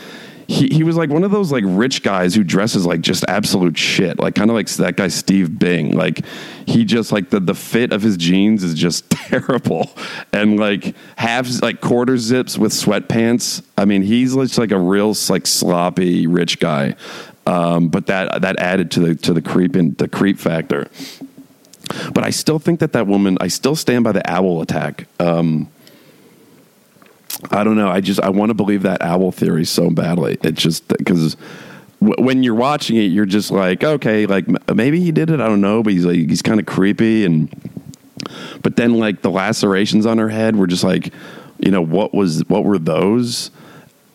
[0.48, 3.76] he, he was like one of those like rich guys who dresses like just absolute
[3.76, 5.92] shit like kind of like that guy steve bing.
[5.92, 6.24] Like
[6.66, 9.90] he just like the, the fit of his jeans is just terrible.
[10.32, 13.62] And like halves like quarter zips with sweatpants.
[13.76, 16.94] I mean he's just like a real like sloppy rich guy.
[17.46, 20.88] Um, but that that added to the to the creep in the creep factor.
[22.12, 25.06] But i still think that that woman i still stand by the owl attack.
[25.20, 25.68] Um,
[27.50, 27.88] I don't know.
[27.88, 30.38] I just I want to believe that owl theory so badly.
[30.42, 31.36] It's just because
[32.00, 35.40] w- when you're watching it, you're just like, okay, like maybe he did it.
[35.40, 37.72] I don't know, but he's like he's kind of creepy and.
[38.62, 41.12] But then, like the lacerations on her head were just like,
[41.58, 43.50] you know, what was what were those?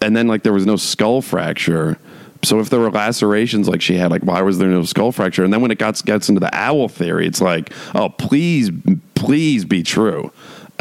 [0.02, 1.98] And then like there was no skull fracture.
[2.44, 5.44] So if there were lacerations like she had, like why was there no skull fracture?
[5.44, 8.72] And then when it gets gets into the owl theory, it's like, oh please,
[9.16, 10.32] please be true.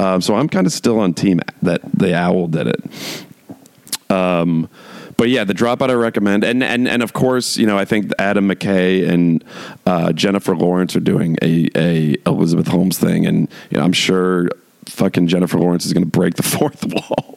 [0.01, 4.11] Um, so I'm kind of still on team that the owl did it.
[4.11, 4.71] Um,
[5.19, 8.11] but yeah, the dropout I recommend, and and and of course, you know, I think
[8.19, 9.45] Adam McKay and
[9.85, 14.49] uh, Jennifer Lawrence are doing a a Elizabeth Holmes thing, and you know, I'm sure
[14.87, 17.37] fucking Jennifer Lawrence is going to break the fourth wall.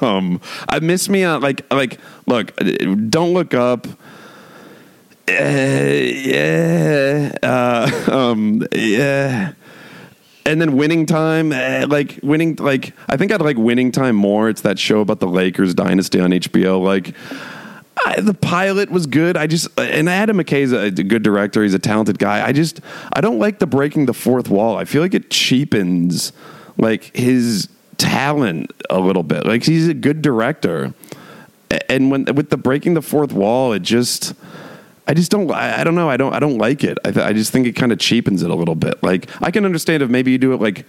[0.08, 2.56] um, I miss me on like like look,
[3.10, 3.88] don't look up.
[5.28, 9.54] Uh, yeah, uh, um, yeah
[10.44, 14.48] and then winning time eh, like winning like i think i'd like winning time more.
[14.48, 17.14] It's that show about the lakers dynasty on hbo like
[18.04, 19.36] I, the pilot was good.
[19.36, 21.62] I just and adam mckay's a, a good director.
[21.62, 22.44] He's a talented guy.
[22.46, 22.80] I just
[23.12, 24.76] i don't like the breaking the fourth wall.
[24.76, 26.32] I feel like it cheapens
[26.78, 29.46] like his talent a little bit.
[29.46, 30.94] Like he's a good director.
[31.88, 34.34] And when with the breaking the fourth wall it just
[35.12, 35.50] I just don't.
[35.50, 36.08] I, I, don't know.
[36.08, 36.32] I don't.
[36.32, 36.96] I don't like it.
[37.04, 39.02] I, th- I just think it kind of cheapens it a little bit.
[39.02, 40.86] Like I can understand if maybe you do it like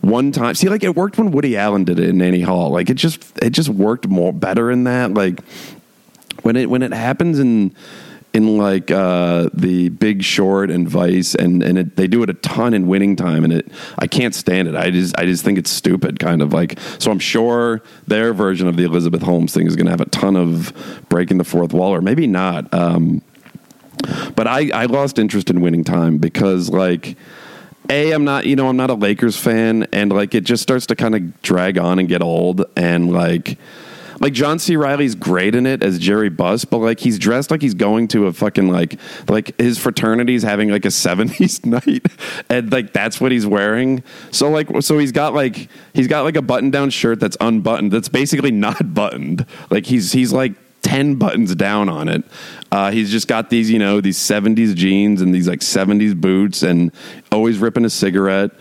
[0.00, 0.54] one time.
[0.54, 2.70] See, like it worked when Woody Allen did it in Annie Hall.
[2.70, 5.12] Like it just it just worked more better in that.
[5.12, 5.44] Like
[6.40, 7.76] when it when it happens in
[8.32, 12.34] in like uh, the Big Short and Vice, and and it, they do it a
[12.34, 14.74] ton in Winning Time, and it I can't stand it.
[14.74, 16.78] I just I just think it's stupid, kind of like.
[16.98, 20.08] So I'm sure their version of the Elizabeth Holmes thing is going to have a
[20.08, 22.72] ton of breaking the fourth wall, or maybe not.
[22.72, 23.22] Um,
[24.34, 27.16] but I, I lost interest in winning time because like
[27.90, 30.86] a I'm not you know I'm not a Lakers fan and like it just starts
[30.86, 33.58] to kind of drag on and get old and like
[34.20, 34.76] like John C.
[34.76, 38.26] Reilly's great in it as Jerry Buss, but like he's dressed like he's going to
[38.26, 42.06] a fucking like like his fraternity's having like a seventies night,
[42.48, 44.02] and like that's what he's wearing.
[44.30, 47.92] So like so he's got like he's got like a button down shirt that's unbuttoned.
[47.92, 49.46] That's basically not buttoned.
[49.70, 50.54] Like he's he's like
[50.86, 52.22] 10 buttons down on it.
[52.70, 56.62] Uh, he's just got these, you know, these 70s jeans and these like 70s boots
[56.62, 56.92] and
[57.32, 58.52] always ripping a cigarette.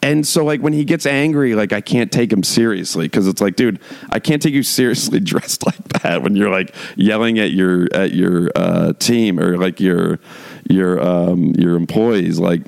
[0.00, 3.40] And so, like, when he gets angry, like, I can't take him seriously because it's
[3.40, 7.50] like, dude, I can't take you seriously dressed like that when you're like yelling at
[7.50, 10.20] your at your uh, team or like your
[10.68, 12.38] your um, your employees.
[12.38, 12.62] Like,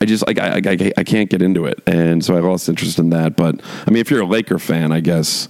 [0.00, 3.00] I just like I, I I can't get into it, and so I lost interest
[3.00, 3.36] in that.
[3.36, 5.48] But I mean, if you're a Laker fan, I guess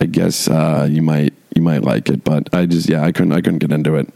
[0.00, 2.24] I guess uh, you might you might like it.
[2.24, 4.08] But I just yeah, I couldn't I couldn't get into it.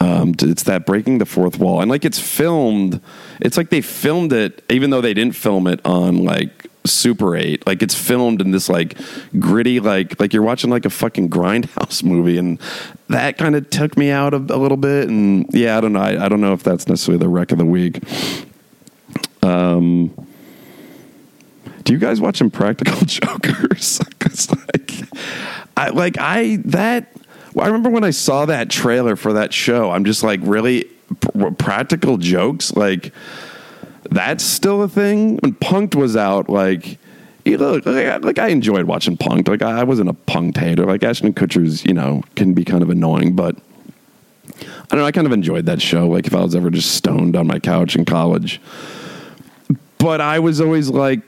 [0.00, 3.00] Um, it's that breaking the fourth wall, and like it's filmed.
[3.40, 7.66] It's like they filmed it, even though they didn't film it on like Super Eight.
[7.66, 8.96] Like it's filmed in this like
[9.38, 12.58] gritty, like like you're watching like a fucking grindhouse movie, and
[13.08, 15.08] that kind of took me out of a little bit.
[15.08, 16.00] And yeah, I don't know.
[16.00, 18.00] I, I don't know if that's necessarily the wreck of the week.
[19.42, 20.14] Um,
[21.90, 24.00] do you guys watch Impractical Jokers?
[24.48, 24.92] Like,
[25.76, 27.12] I like I that
[27.58, 30.84] I remember when I saw that trailer for that show, I'm just like, really?
[30.84, 32.72] P- practical jokes?
[32.74, 33.12] Like,
[34.04, 35.38] that's still a thing?
[35.38, 36.98] When Punk'd was out, like,
[37.44, 39.48] you know, like, like I enjoyed watching Punk'd.
[39.48, 40.86] Like, I wasn't a Punk'd hater.
[40.86, 43.56] Like, Ashton Kutcher's, you know, can be kind of annoying, but
[44.46, 45.06] I don't know.
[45.06, 46.08] I kind of enjoyed that show.
[46.08, 48.60] Like, if I was ever just stoned on my couch in college.
[49.98, 51.20] But I was always like,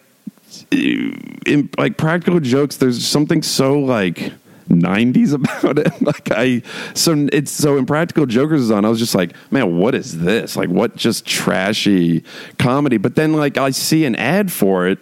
[0.71, 4.33] in like practical jokes, there's something so like
[4.69, 6.03] 90s about it.
[6.03, 6.63] like I
[6.95, 8.85] so it's so Impractical Jokers is on.
[8.85, 10.57] I was just like, man, what is this?
[10.57, 12.25] Like what just trashy
[12.59, 12.97] comedy?
[12.97, 14.99] But then like I see an ad for it.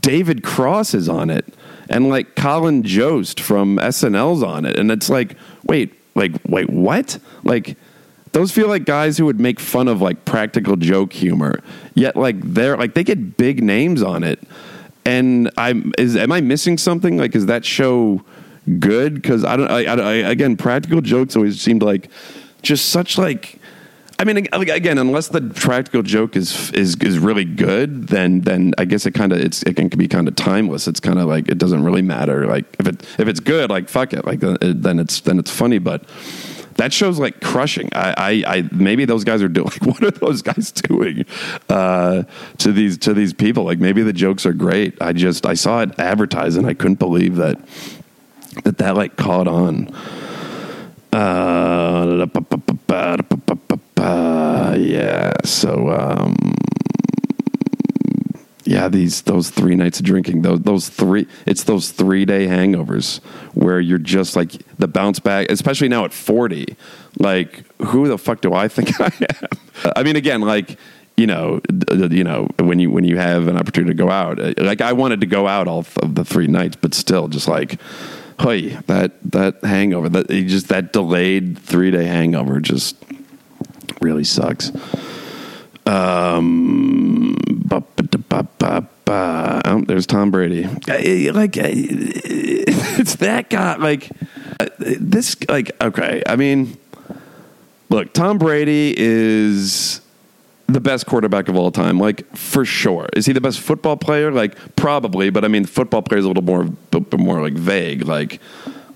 [0.00, 1.46] David Cross is on it.
[1.88, 4.76] And like Colin Jost from SNL's on it.
[4.76, 7.18] And it's like, wait, like wait, what?
[7.44, 7.76] Like
[8.32, 11.60] those feel like guys who would make fun of like practical joke humor.
[11.94, 14.40] Yet like they're like they get big names on it.
[15.06, 17.16] And I'm is am I missing something?
[17.16, 18.22] Like is that show
[18.78, 19.70] good because I don't.
[19.70, 22.10] I, I, again, practical jokes always seemed like
[22.62, 23.60] just such like.
[24.18, 28.86] I mean, again, unless the practical joke is is is really good, then then I
[28.86, 30.88] guess it kind of it's it can be kind of timeless.
[30.88, 32.46] It's kind of like it doesn't really matter.
[32.46, 35.78] Like if it if it's good, like fuck it, like then it's then it's funny.
[35.78, 36.02] But
[36.76, 37.88] that show's like crushing.
[37.92, 39.66] I, I, I, maybe those guys are doing.
[39.66, 41.24] Like, what are those guys doing
[41.68, 42.24] uh,
[42.58, 43.64] to these to these people?
[43.64, 45.00] Like, maybe the jokes are great.
[45.00, 47.58] I just I saw it advertised and I couldn't believe that
[48.64, 49.94] that that like caught on.
[53.96, 55.32] Uh, yeah.
[55.44, 56.36] So um,
[58.86, 63.22] yeah, these those three nights of drinking, those those three, it's those three day hangovers
[63.54, 66.76] where you're just like the bounce back, especially now at forty.
[67.18, 69.92] Like, who the fuck do I think I am?
[69.96, 70.78] I mean, again, like
[71.16, 71.60] you know,
[72.10, 75.20] you know, when you when you have an opportunity to go out, like I wanted
[75.22, 77.80] to go out all of the three nights, but still, just like
[78.38, 82.96] Hoy, that that hangover, that just that delayed three day hangover, just
[84.00, 84.70] really sucks.
[85.86, 87.05] Um,
[89.08, 90.64] oh, there's Tom Brady.
[90.64, 93.76] Like it's that guy.
[93.76, 94.10] Like
[94.78, 95.36] this.
[95.48, 96.22] Like okay.
[96.26, 96.76] I mean,
[97.88, 100.00] look, Tom Brady is
[100.68, 103.08] the best quarterback of all time, like for sure.
[103.14, 104.32] Is he the best football player?
[104.32, 106.68] Like probably, but I mean, football player is a little more,
[107.18, 108.02] more like vague.
[108.04, 108.40] Like,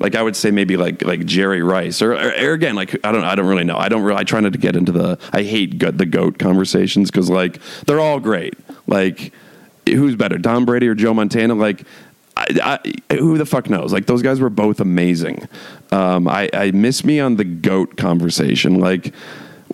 [0.00, 3.12] like I would say maybe like like Jerry Rice or, or, or again like I
[3.12, 3.76] don't I don't really know.
[3.76, 7.10] I don't really I try not to get into the I hate the goat conversations
[7.10, 8.54] because like they're all great.
[8.90, 9.32] Like
[9.86, 11.54] who's better, Tom Brady or Joe Montana?
[11.54, 11.84] Like.
[12.36, 12.78] I,
[13.10, 13.92] I, who the fuck knows?
[13.92, 15.46] Like those guys were both amazing.
[15.90, 18.78] Um, I, I miss me on the goat conversation.
[18.78, 19.12] Like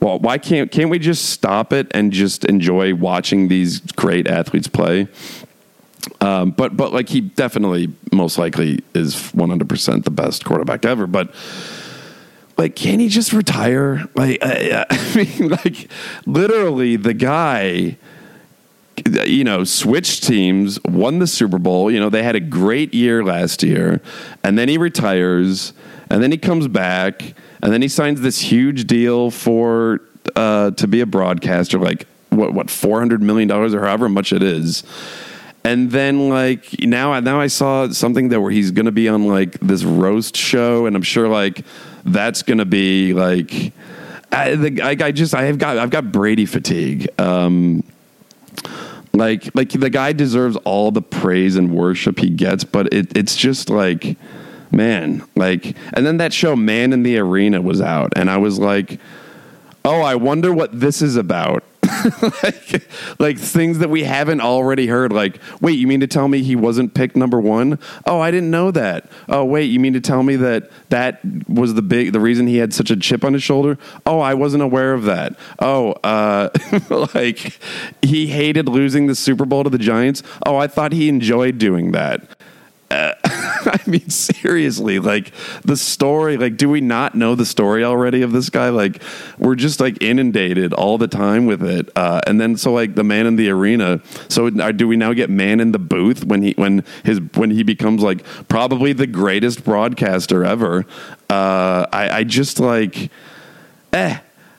[0.00, 4.69] well, why can't can't we just stop it and just enjoy watching these great athletes
[4.69, 5.08] play?
[6.21, 10.85] Um, but but like he definitely most likely is one hundred percent the best quarterback
[10.85, 11.06] ever.
[11.06, 11.35] But
[12.58, 14.06] like, can he just retire?
[14.14, 15.88] Like, I, I mean, like
[16.27, 17.96] literally the guy
[19.05, 21.90] you know, switched teams, won the Super Bowl.
[21.90, 24.01] You know, they had a great year last year,
[24.42, 25.73] and then he retires,
[26.11, 30.01] and then he comes back, and then he signs this huge deal for
[30.35, 34.33] uh, to be a broadcaster, like what what four hundred million dollars or however much
[34.33, 34.83] it is.
[35.65, 39.27] And then like now now I saw something that where he's going to be on
[39.27, 41.65] like this roast show, and I'm sure like
[42.05, 43.73] that's going to be like.
[44.33, 47.09] I, the, I, I, just I have got I've got Brady fatigue.
[47.19, 47.85] Um,
[49.17, 53.37] like like the guy deserves all the praise and worship he gets, but it, it's
[53.37, 54.17] just like
[54.71, 58.58] man, like, and then that show Man in the Arena was out, and I was
[58.58, 59.00] like,
[59.85, 61.64] oh, I wonder what this is about.
[62.42, 65.12] like, like things that we haven't already heard.
[65.12, 67.78] Like, wait, you mean to tell me he wasn't picked number one?
[68.06, 69.06] Oh, I didn't know that.
[69.28, 72.58] Oh, wait, you mean to tell me that that was the big the reason he
[72.58, 73.78] had such a chip on his shoulder?
[74.04, 75.37] Oh, I wasn't aware of that.
[75.58, 76.50] Oh, uh,
[77.14, 77.58] like
[78.02, 80.22] he hated losing the Super Bowl to the Giants.
[80.44, 82.26] Oh, I thought he enjoyed doing that.
[82.90, 85.32] Uh, I mean, seriously, like
[85.64, 88.68] the story, like, do we not know the story already of this guy?
[88.68, 89.02] Like,
[89.38, 91.90] we're just like inundated all the time with it.
[91.96, 94.00] Uh, and then, so like the man in the arena.
[94.28, 97.50] So, uh, do we now get man in the booth when he, when his, when
[97.50, 100.87] he becomes like probably the greatest broadcaster ever?
[101.28, 103.10] Uh, I, I just like,
[103.92, 104.18] eh.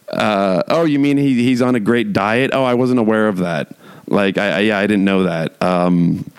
[0.10, 2.52] Uh, oh, you mean he, he's on a great diet?
[2.54, 3.76] Oh, I wasn't aware of that.
[4.08, 5.62] Like, I, I yeah, I didn't know that.
[5.62, 6.30] Um,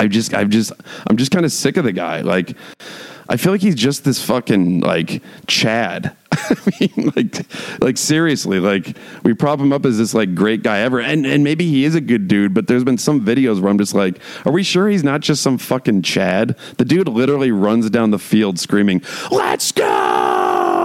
[0.00, 0.72] I just, I've just,
[1.08, 2.20] I'm just kind of sick of the guy.
[2.20, 2.56] Like,
[3.28, 6.16] I feel like he's just this fucking like Chad.
[6.32, 10.80] I mean, like, like seriously, like we prop him up as this like great guy
[10.80, 12.54] ever, and and maybe he is a good dude.
[12.54, 15.42] But there's been some videos where I'm just like, are we sure he's not just
[15.42, 16.56] some fucking Chad?
[16.78, 20.75] The dude literally runs down the field screaming, "Let's go!"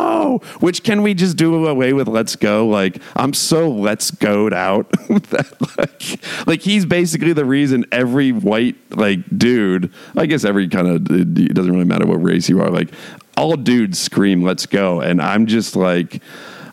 [0.59, 2.07] Which can we just do away with?
[2.07, 2.67] Let's go.
[2.67, 8.76] Like I'm so let's go'd out that like, like he's basically the reason every white
[8.95, 9.91] like dude.
[10.15, 12.69] I guess every kind of it doesn't really matter what race you are.
[12.69, 12.91] Like
[13.38, 16.22] all dudes scream let's go and i'm just like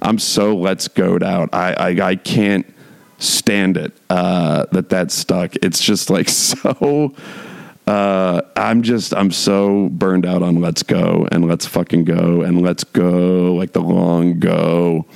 [0.03, 2.67] i'm so let's go'd out i i, I can't
[3.19, 7.15] stand it uh, that that's stuck it's just like so
[7.89, 12.61] uh, i'm just i'm so burned out on let's go and let's fucking go and
[12.61, 15.07] let's go like the long go.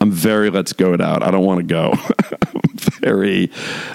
[0.00, 1.22] I'm very let's go it out.
[1.22, 1.94] I don't want to go
[3.00, 3.50] very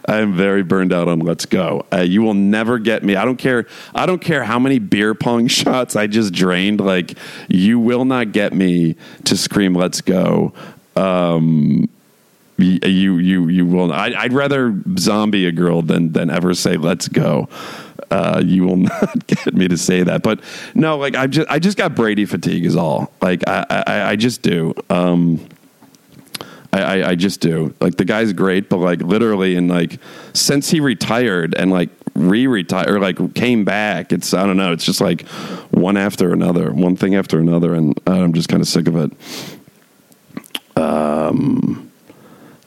[0.07, 1.85] i'm very burned out on let's go.
[1.93, 5.13] Uh, you will never get me i don't care i don't care how many beer
[5.13, 8.95] pong shots i just drained like you will not get me
[9.25, 10.53] to scream let's go.
[10.95, 11.89] Um
[12.57, 17.07] you you you will I, i'd rather zombie a girl than than ever say let's
[17.07, 17.49] go
[18.13, 20.39] uh, you will not get me to say that, but
[20.75, 23.11] no, like I just I just got Brady fatigue is all.
[23.21, 24.73] Like I I, I just do.
[24.89, 25.47] Um,
[26.71, 27.73] I, I, I just do.
[27.79, 29.99] Like the guy's great, but like literally, and like
[30.33, 34.73] since he retired and like re-retired or like came back, it's I don't know.
[34.73, 35.27] It's just like
[35.71, 39.11] one after another, one thing after another, and I'm just kind of sick of it.
[40.75, 41.91] Um,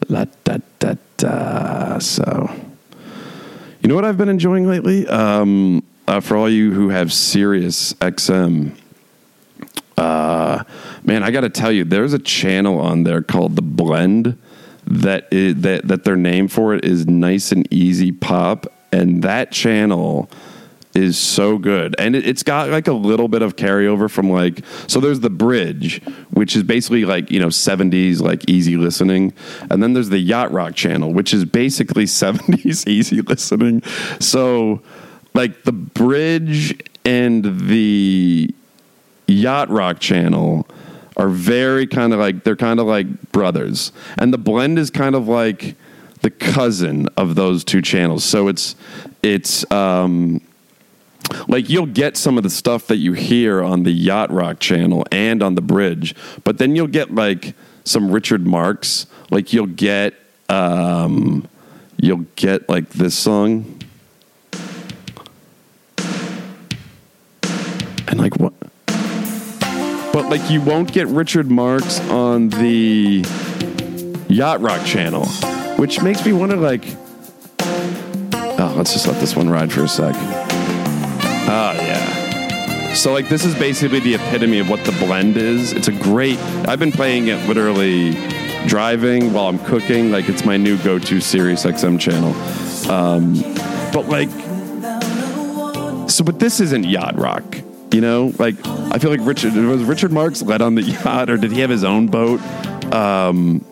[0.09, 1.99] la da da da.
[1.99, 2.51] So,
[3.81, 5.07] you know what I've been enjoying lately?
[5.09, 8.77] Um, uh, for all you who have Sirius XM,
[9.97, 10.63] uh,
[11.03, 14.39] man, I got to tell you, there's a channel on there called the Blend
[14.87, 19.51] that is, that that their name for it is Nice and Easy Pop, and that
[19.51, 20.31] channel
[20.97, 21.95] is so good.
[21.99, 25.31] And it, it's got like a little bit of carryover from like so there's the
[25.31, 29.33] bridge which is basically like you know 70s like easy listening.
[29.71, 33.83] And then there's the yacht rock channel which is basically 70s easy listening.
[34.21, 34.81] So
[35.35, 38.53] like the bridge and the
[39.29, 40.67] yacht rock channel
[41.17, 43.93] are very kind of like they're kind of like brothers.
[44.19, 45.77] And the blend is kind of like
[46.23, 48.25] the cousin of those two channels.
[48.25, 48.77] So it's
[49.23, 50.41] it's um
[51.49, 55.05] like you'll get some of the stuff that you hear on the yacht rock channel
[55.11, 56.15] and on the bridge
[56.45, 57.55] but then you'll get like
[57.87, 59.07] some richard marx.
[59.31, 60.15] Like you'll get
[60.49, 61.49] um
[61.97, 63.81] you'll get like this song.
[68.09, 68.53] And like what?
[70.13, 73.25] But like you won't get richard marx on the
[74.29, 75.25] yacht rock channel
[75.77, 76.85] which makes me wonder like
[77.61, 80.46] oh let's just let this one ride for a sec
[81.49, 82.93] Oh yeah.
[82.95, 85.73] So like this is basically the epitome of what the blend is.
[85.73, 86.39] It's a great.
[86.67, 88.13] I've been playing it literally
[88.67, 90.11] driving while I'm cooking.
[90.11, 92.35] Like it's my new go-to Sirius XM channel.
[92.91, 93.35] Um,
[93.93, 94.31] but like,
[96.11, 97.45] so but this isn't yacht rock.
[97.93, 101.37] You know, like I feel like Richard was Richard Marx led on the yacht, or
[101.37, 102.41] did he have his own boat?
[102.93, 103.65] Um,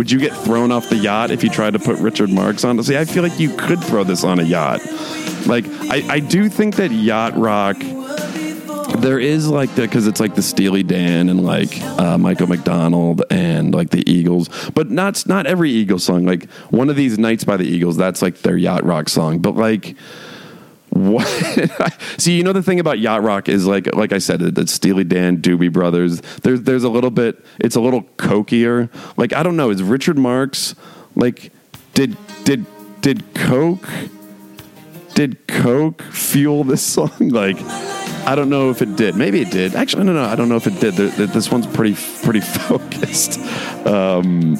[0.00, 2.82] would you get thrown off the yacht if you tried to put Richard Marx on?
[2.82, 4.80] See, I feel like you could throw this on a yacht.
[5.44, 7.76] Like, I, I do think that yacht rock.
[9.00, 13.24] There is like the because it's like the Steely Dan and like uh, Michael McDonald
[13.28, 16.24] and like the Eagles, but not not every Eagles song.
[16.24, 19.40] Like one of these nights by the Eagles, that's like their yacht rock song.
[19.40, 19.96] But like
[21.08, 21.96] what?
[22.18, 25.04] See, you know the thing about yacht rock is like, like I said, the Steely
[25.04, 26.20] Dan, Doobie Brothers.
[26.42, 27.44] There's there's a little bit.
[27.58, 28.90] It's a little cokier.
[29.16, 29.70] Like I don't know.
[29.70, 30.74] Is Richard Marx
[31.16, 31.52] like
[31.94, 32.66] did did
[33.00, 33.88] did Coke
[35.14, 37.10] did Coke fuel this song?
[37.20, 37.56] Like
[38.26, 39.16] I don't know if it did.
[39.16, 39.74] Maybe it did.
[39.74, 40.94] Actually, no, no, I don't know if it did.
[40.96, 43.40] Th- th- This one's pretty, pretty focused.
[43.86, 44.56] Um,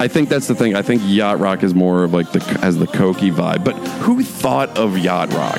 [0.00, 0.76] I think that's the thing.
[0.76, 3.64] I think yacht rock is more of like the has the cokey vibe.
[3.64, 5.58] But who thought of yacht rock?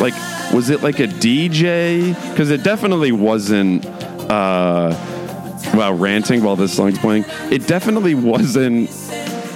[0.00, 0.14] Like,
[0.52, 2.14] was it like a DJ?
[2.30, 3.86] Because it definitely wasn't.
[4.30, 4.94] Uh,
[5.72, 8.90] while ranting while this song's playing, it definitely wasn't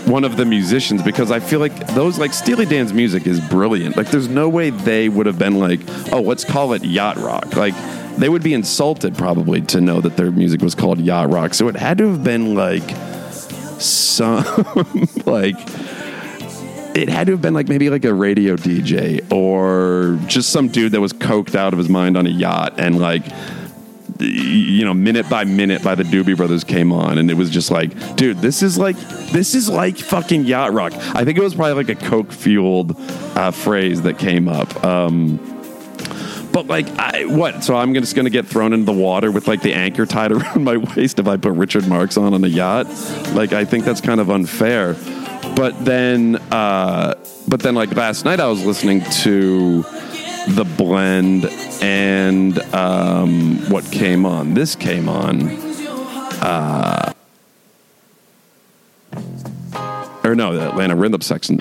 [0.06, 3.96] one of the musicians because I feel like those like Steely Dan's music is brilliant.
[3.96, 5.80] Like, there's no way they would have been like,
[6.12, 7.54] oh, let's call it yacht rock.
[7.56, 7.74] Like,
[8.16, 11.54] they would be insulted probably to know that their music was called yacht rock.
[11.54, 12.86] So it had to have been like
[13.84, 14.44] some
[15.26, 15.56] like
[16.94, 20.92] it had to have been like maybe like a radio DJ or just some dude
[20.92, 23.24] that was coked out of his mind on a yacht and like
[24.18, 27.70] you know minute by minute by the Doobie Brothers came on and it was just
[27.70, 28.96] like dude this is like
[29.32, 30.92] this is like fucking yacht rock.
[31.14, 32.94] I think it was probably like a coke fueled
[33.36, 34.84] uh, phrase that came up.
[34.84, 35.51] Um
[36.52, 37.64] but like, I, what?
[37.64, 40.32] So I'm just going to get thrown into the water with like the anchor tied
[40.32, 42.86] around my waist if I put Richard Marx on on a yacht.
[43.32, 44.94] Like, I think that's kind of unfair.
[45.56, 47.14] But then, uh,
[47.48, 49.82] but then, like last night, I was listening to
[50.48, 51.46] the blend
[51.82, 54.54] and um, what came on.
[54.54, 55.50] This came on.
[56.40, 57.12] Uh,
[60.24, 61.58] or no, the Atlanta Rhythm section.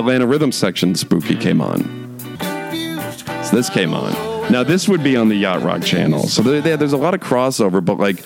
[0.00, 1.84] Atlanta Rhythm section spooky came on.
[3.44, 4.12] So this came on.
[4.52, 6.24] Now this would be on the Yacht Rock channel.
[6.26, 8.16] So there, there- there's a lot of crossover, but like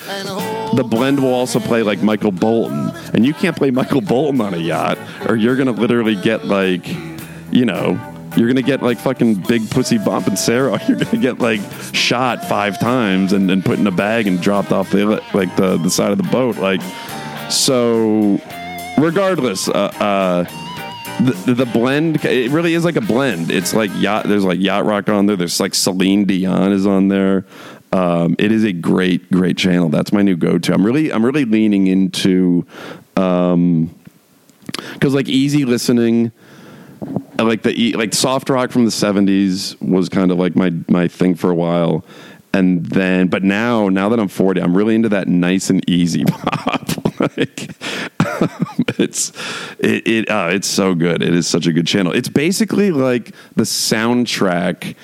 [0.77, 4.55] the blend will also play like Michael Bolton, and you can't play Michael Bolton on
[4.55, 4.99] a yacht,
[5.29, 6.87] or you're gonna literally get like,
[7.53, 7.99] you know,
[8.37, 10.77] you're gonna get like fucking big pussy Bonpensiero.
[10.89, 11.61] You're gonna get like
[11.93, 15.77] shot five times and, and put in a bag and dropped off the like the
[15.77, 16.57] the side of the boat.
[16.57, 16.81] Like
[17.51, 18.41] so,
[18.99, 19.69] regardless.
[19.69, 20.45] Uh, uh,
[21.21, 23.51] the, the blend it really is like a blend.
[23.51, 25.37] It's like yacht there's like yacht rock on there.
[25.37, 27.47] There's like celine dion is on there.
[27.93, 29.89] Um, it is a great great channel.
[29.89, 30.75] That's my new go-to.
[30.75, 32.67] I'm really i'm really leaning into
[33.17, 33.95] um
[34.93, 36.33] because like easy listening
[37.39, 41.35] like the like soft rock from the 70s was kind of like my my thing
[41.35, 42.05] for a while
[42.55, 46.25] and then but now now that i'm 40 i'm really into that nice and easy
[46.29, 46.85] pop.
[47.21, 47.71] Like
[48.99, 49.33] it's
[49.79, 51.23] it, it uh, it's so good.
[51.23, 52.13] It is such a good channel.
[52.13, 54.95] It's basically like the soundtrack.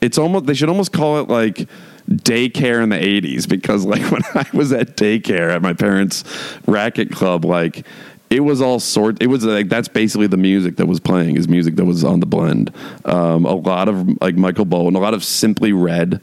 [0.00, 1.68] It's almost they should almost call it like
[2.08, 6.24] daycare in the 80s because like when i was at daycare at my parents
[6.66, 7.84] racket club like
[8.30, 11.48] it was all sort it was like that's basically the music that was playing is
[11.48, 12.72] music that was on the blend.
[13.04, 16.22] Um, a lot of like michael bolton a lot of simply red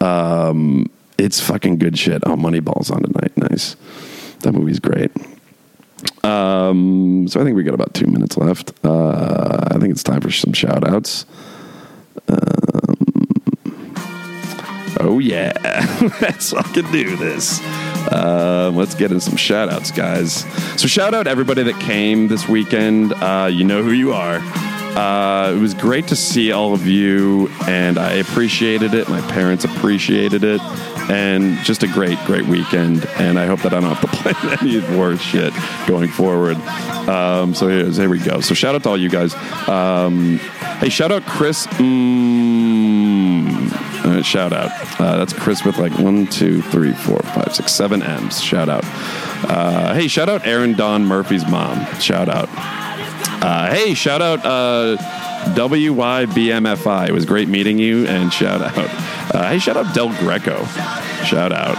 [0.00, 0.88] um,
[1.18, 3.76] it's fucking good shit oh moneyball's on tonight nice
[4.40, 5.10] that movie's great
[6.24, 10.20] um, so i think we got about two minutes left uh, i think it's time
[10.20, 11.24] for some shout outs
[12.28, 12.96] Um,
[14.98, 15.52] Oh yeah,
[16.20, 17.60] let's fucking do this.
[18.10, 20.44] Um, let's get in some shout outs, guys.
[20.80, 23.12] So shout out everybody that came this weekend.
[23.12, 24.40] Uh, you know who you are.
[24.96, 29.10] Uh, it was great to see all of you, and I appreciated it.
[29.10, 30.58] My parents appreciated it,
[31.10, 33.04] and just a great, great weekend.
[33.18, 35.52] And I hope that I don't have to plan any more shit
[35.86, 36.56] going forward.
[36.56, 38.40] Um, so here we go.
[38.40, 39.34] So shout out to all you guys.
[39.68, 40.38] Um,
[40.78, 41.66] hey, shout out Chris.
[41.66, 43.70] Mm,
[44.02, 44.70] uh, shout out.
[44.98, 48.42] Uh, that's Chris with like one, two, three, four, five, six, seven M's.
[48.42, 48.84] Shout out.
[49.44, 51.84] Uh, hey, shout out Aaron Don Murphy's mom.
[52.00, 52.48] Shout out.
[53.42, 54.96] Uh, hey, shout out uh,
[55.54, 57.08] WYBMFI.
[57.08, 58.76] It was great meeting you, and shout out.
[59.34, 60.64] Uh, hey, shout out Del Greco.
[61.24, 61.76] Shout out.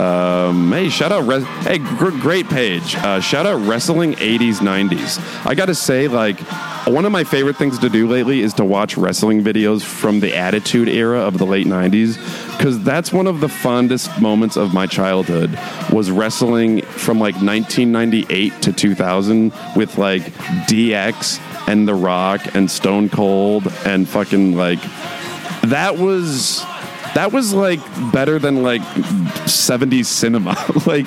[0.00, 1.42] Um, hey, shout out.
[1.62, 2.94] Hey, gr- great page.
[2.96, 5.46] Uh, shout out Wrestling 80s, 90s.
[5.46, 6.38] I got to say, like,
[6.86, 10.34] one of my favorite things to do lately is to watch wrestling videos from the
[10.34, 12.16] Attitude Era of the late 90s
[12.56, 15.58] because that's one of the fondest moments of my childhood
[15.92, 20.22] was wrestling from like 1998 to 2000 with like
[20.68, 24.80] DX and The Rock and Stone Cold and fucking like
[25.62, 26.64] that was
[27.14, 27.80] that was like
[28.12, 30.56] better than like 70s cinema.
[30.86, 31.06] Like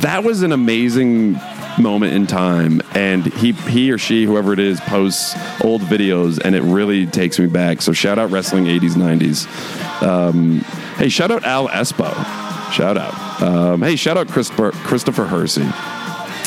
[0.00, 1.38] that was an amazing
[1.78, 6.54] moment in time and he he or she whoever it is posts old videos and
[6.54, 7.82] it really takes me back.
[7.82, 10.60] So shout out wrestling 80s 90s um,
[10.96, 13.42] hey shout out al espo shout out.
[13.42, 15.66] Um, hey shout out christopher christopher hersey.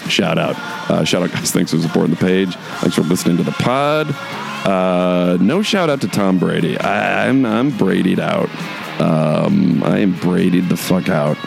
[0.09, 0.55] Shout out.
[0.89, 1.51] Uh, shout out guys.
[1.51, 2.55] Thanks for supporting the page.
[2.55, 4.07] Thanks for listening to the pod.
[4.65, 6.77] Uh, no shout out to tom brady.
[6.77, 8.49] I, i'm i'm bradyed out.
[8.99, 11.37] Um, i am bradyed the fuck out.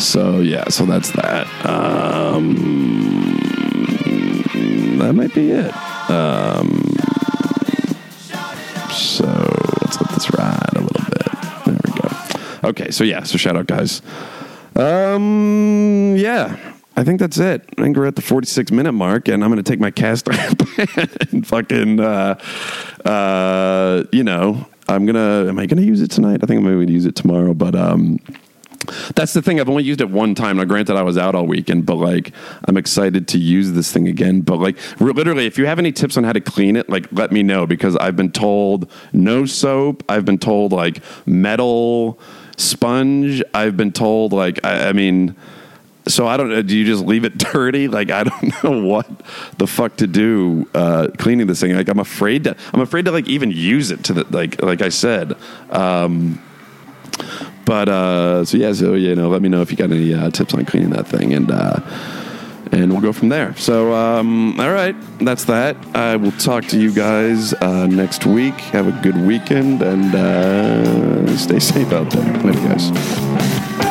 [0.00, 1.46] So yeah, so that's that.
[1.66, 2.54] Um,
[4.98, 5.74] that might be it.
[6.10, 6.94] Um,
[8.94, 9.26] So
[12.64, 14.00] Okay, so yeah, so shout out, guys.
[14.74, 16.72] Um, yeah.
[16.96, 17.64] I think that's it.
[17.76, 20.28] I think we're at the 46 minute mark, and I'm going to take my cast
[21.32, 22.38] and fucking, uh,
[23.04, 25.48] uh, you know, I'm gonna.
[25.48, 26.40] Am I gonna use it tonight?
[26.42, 27.54] I think I'm to use it tomorrow.
[27.54, 28.18] But um,
[29.14, 29.58] that's the thing.
[29.58, 30.58] I've only used it one time.
[30.58, 32.32] Now, granted, I was out all weekend, but like,
[32.66, 34.42] I'm excited to use this thing again.
[34.42, 37.32] But like, literally, if you have any tips on how to clean it, like, let
[37.32, 40.04] me know because I've been told no soap.
[40.08, 42.18] I've been told like metal
[42.56, 43.42] sponge.
[43.52, 45.34] I've been told like, I, I mean.
[46.06, 46.60] So I don't know.
[46.60, 47.88] Do you just leave it dirty?
[47.88, 49.08] Like I don't know what
[49.56, 51.74] the fuck to do uh, cleaning this thing.
[51.74, 52.56] Like I'm afraid to.
[52.74, 55.34] I'm afraid to like even use it to the like like I said.
[55.70, 56.42] Um,
[57.64, 60.30] but uh, so yeah, so you know, let me know if you got any uh,
[60.30, 61.80] tips on cleaning that thing, and uh,
[62.74, 63.56] and we'll go from there.
[63.56, 65.76] So um, all right, that's that.
[65.94, 68.54] I will talk to you guys uh, next week.
[68.72, 72.42] Have a good weekend and uh, stay safe out there.
[72.42, 73.83] Later, guys.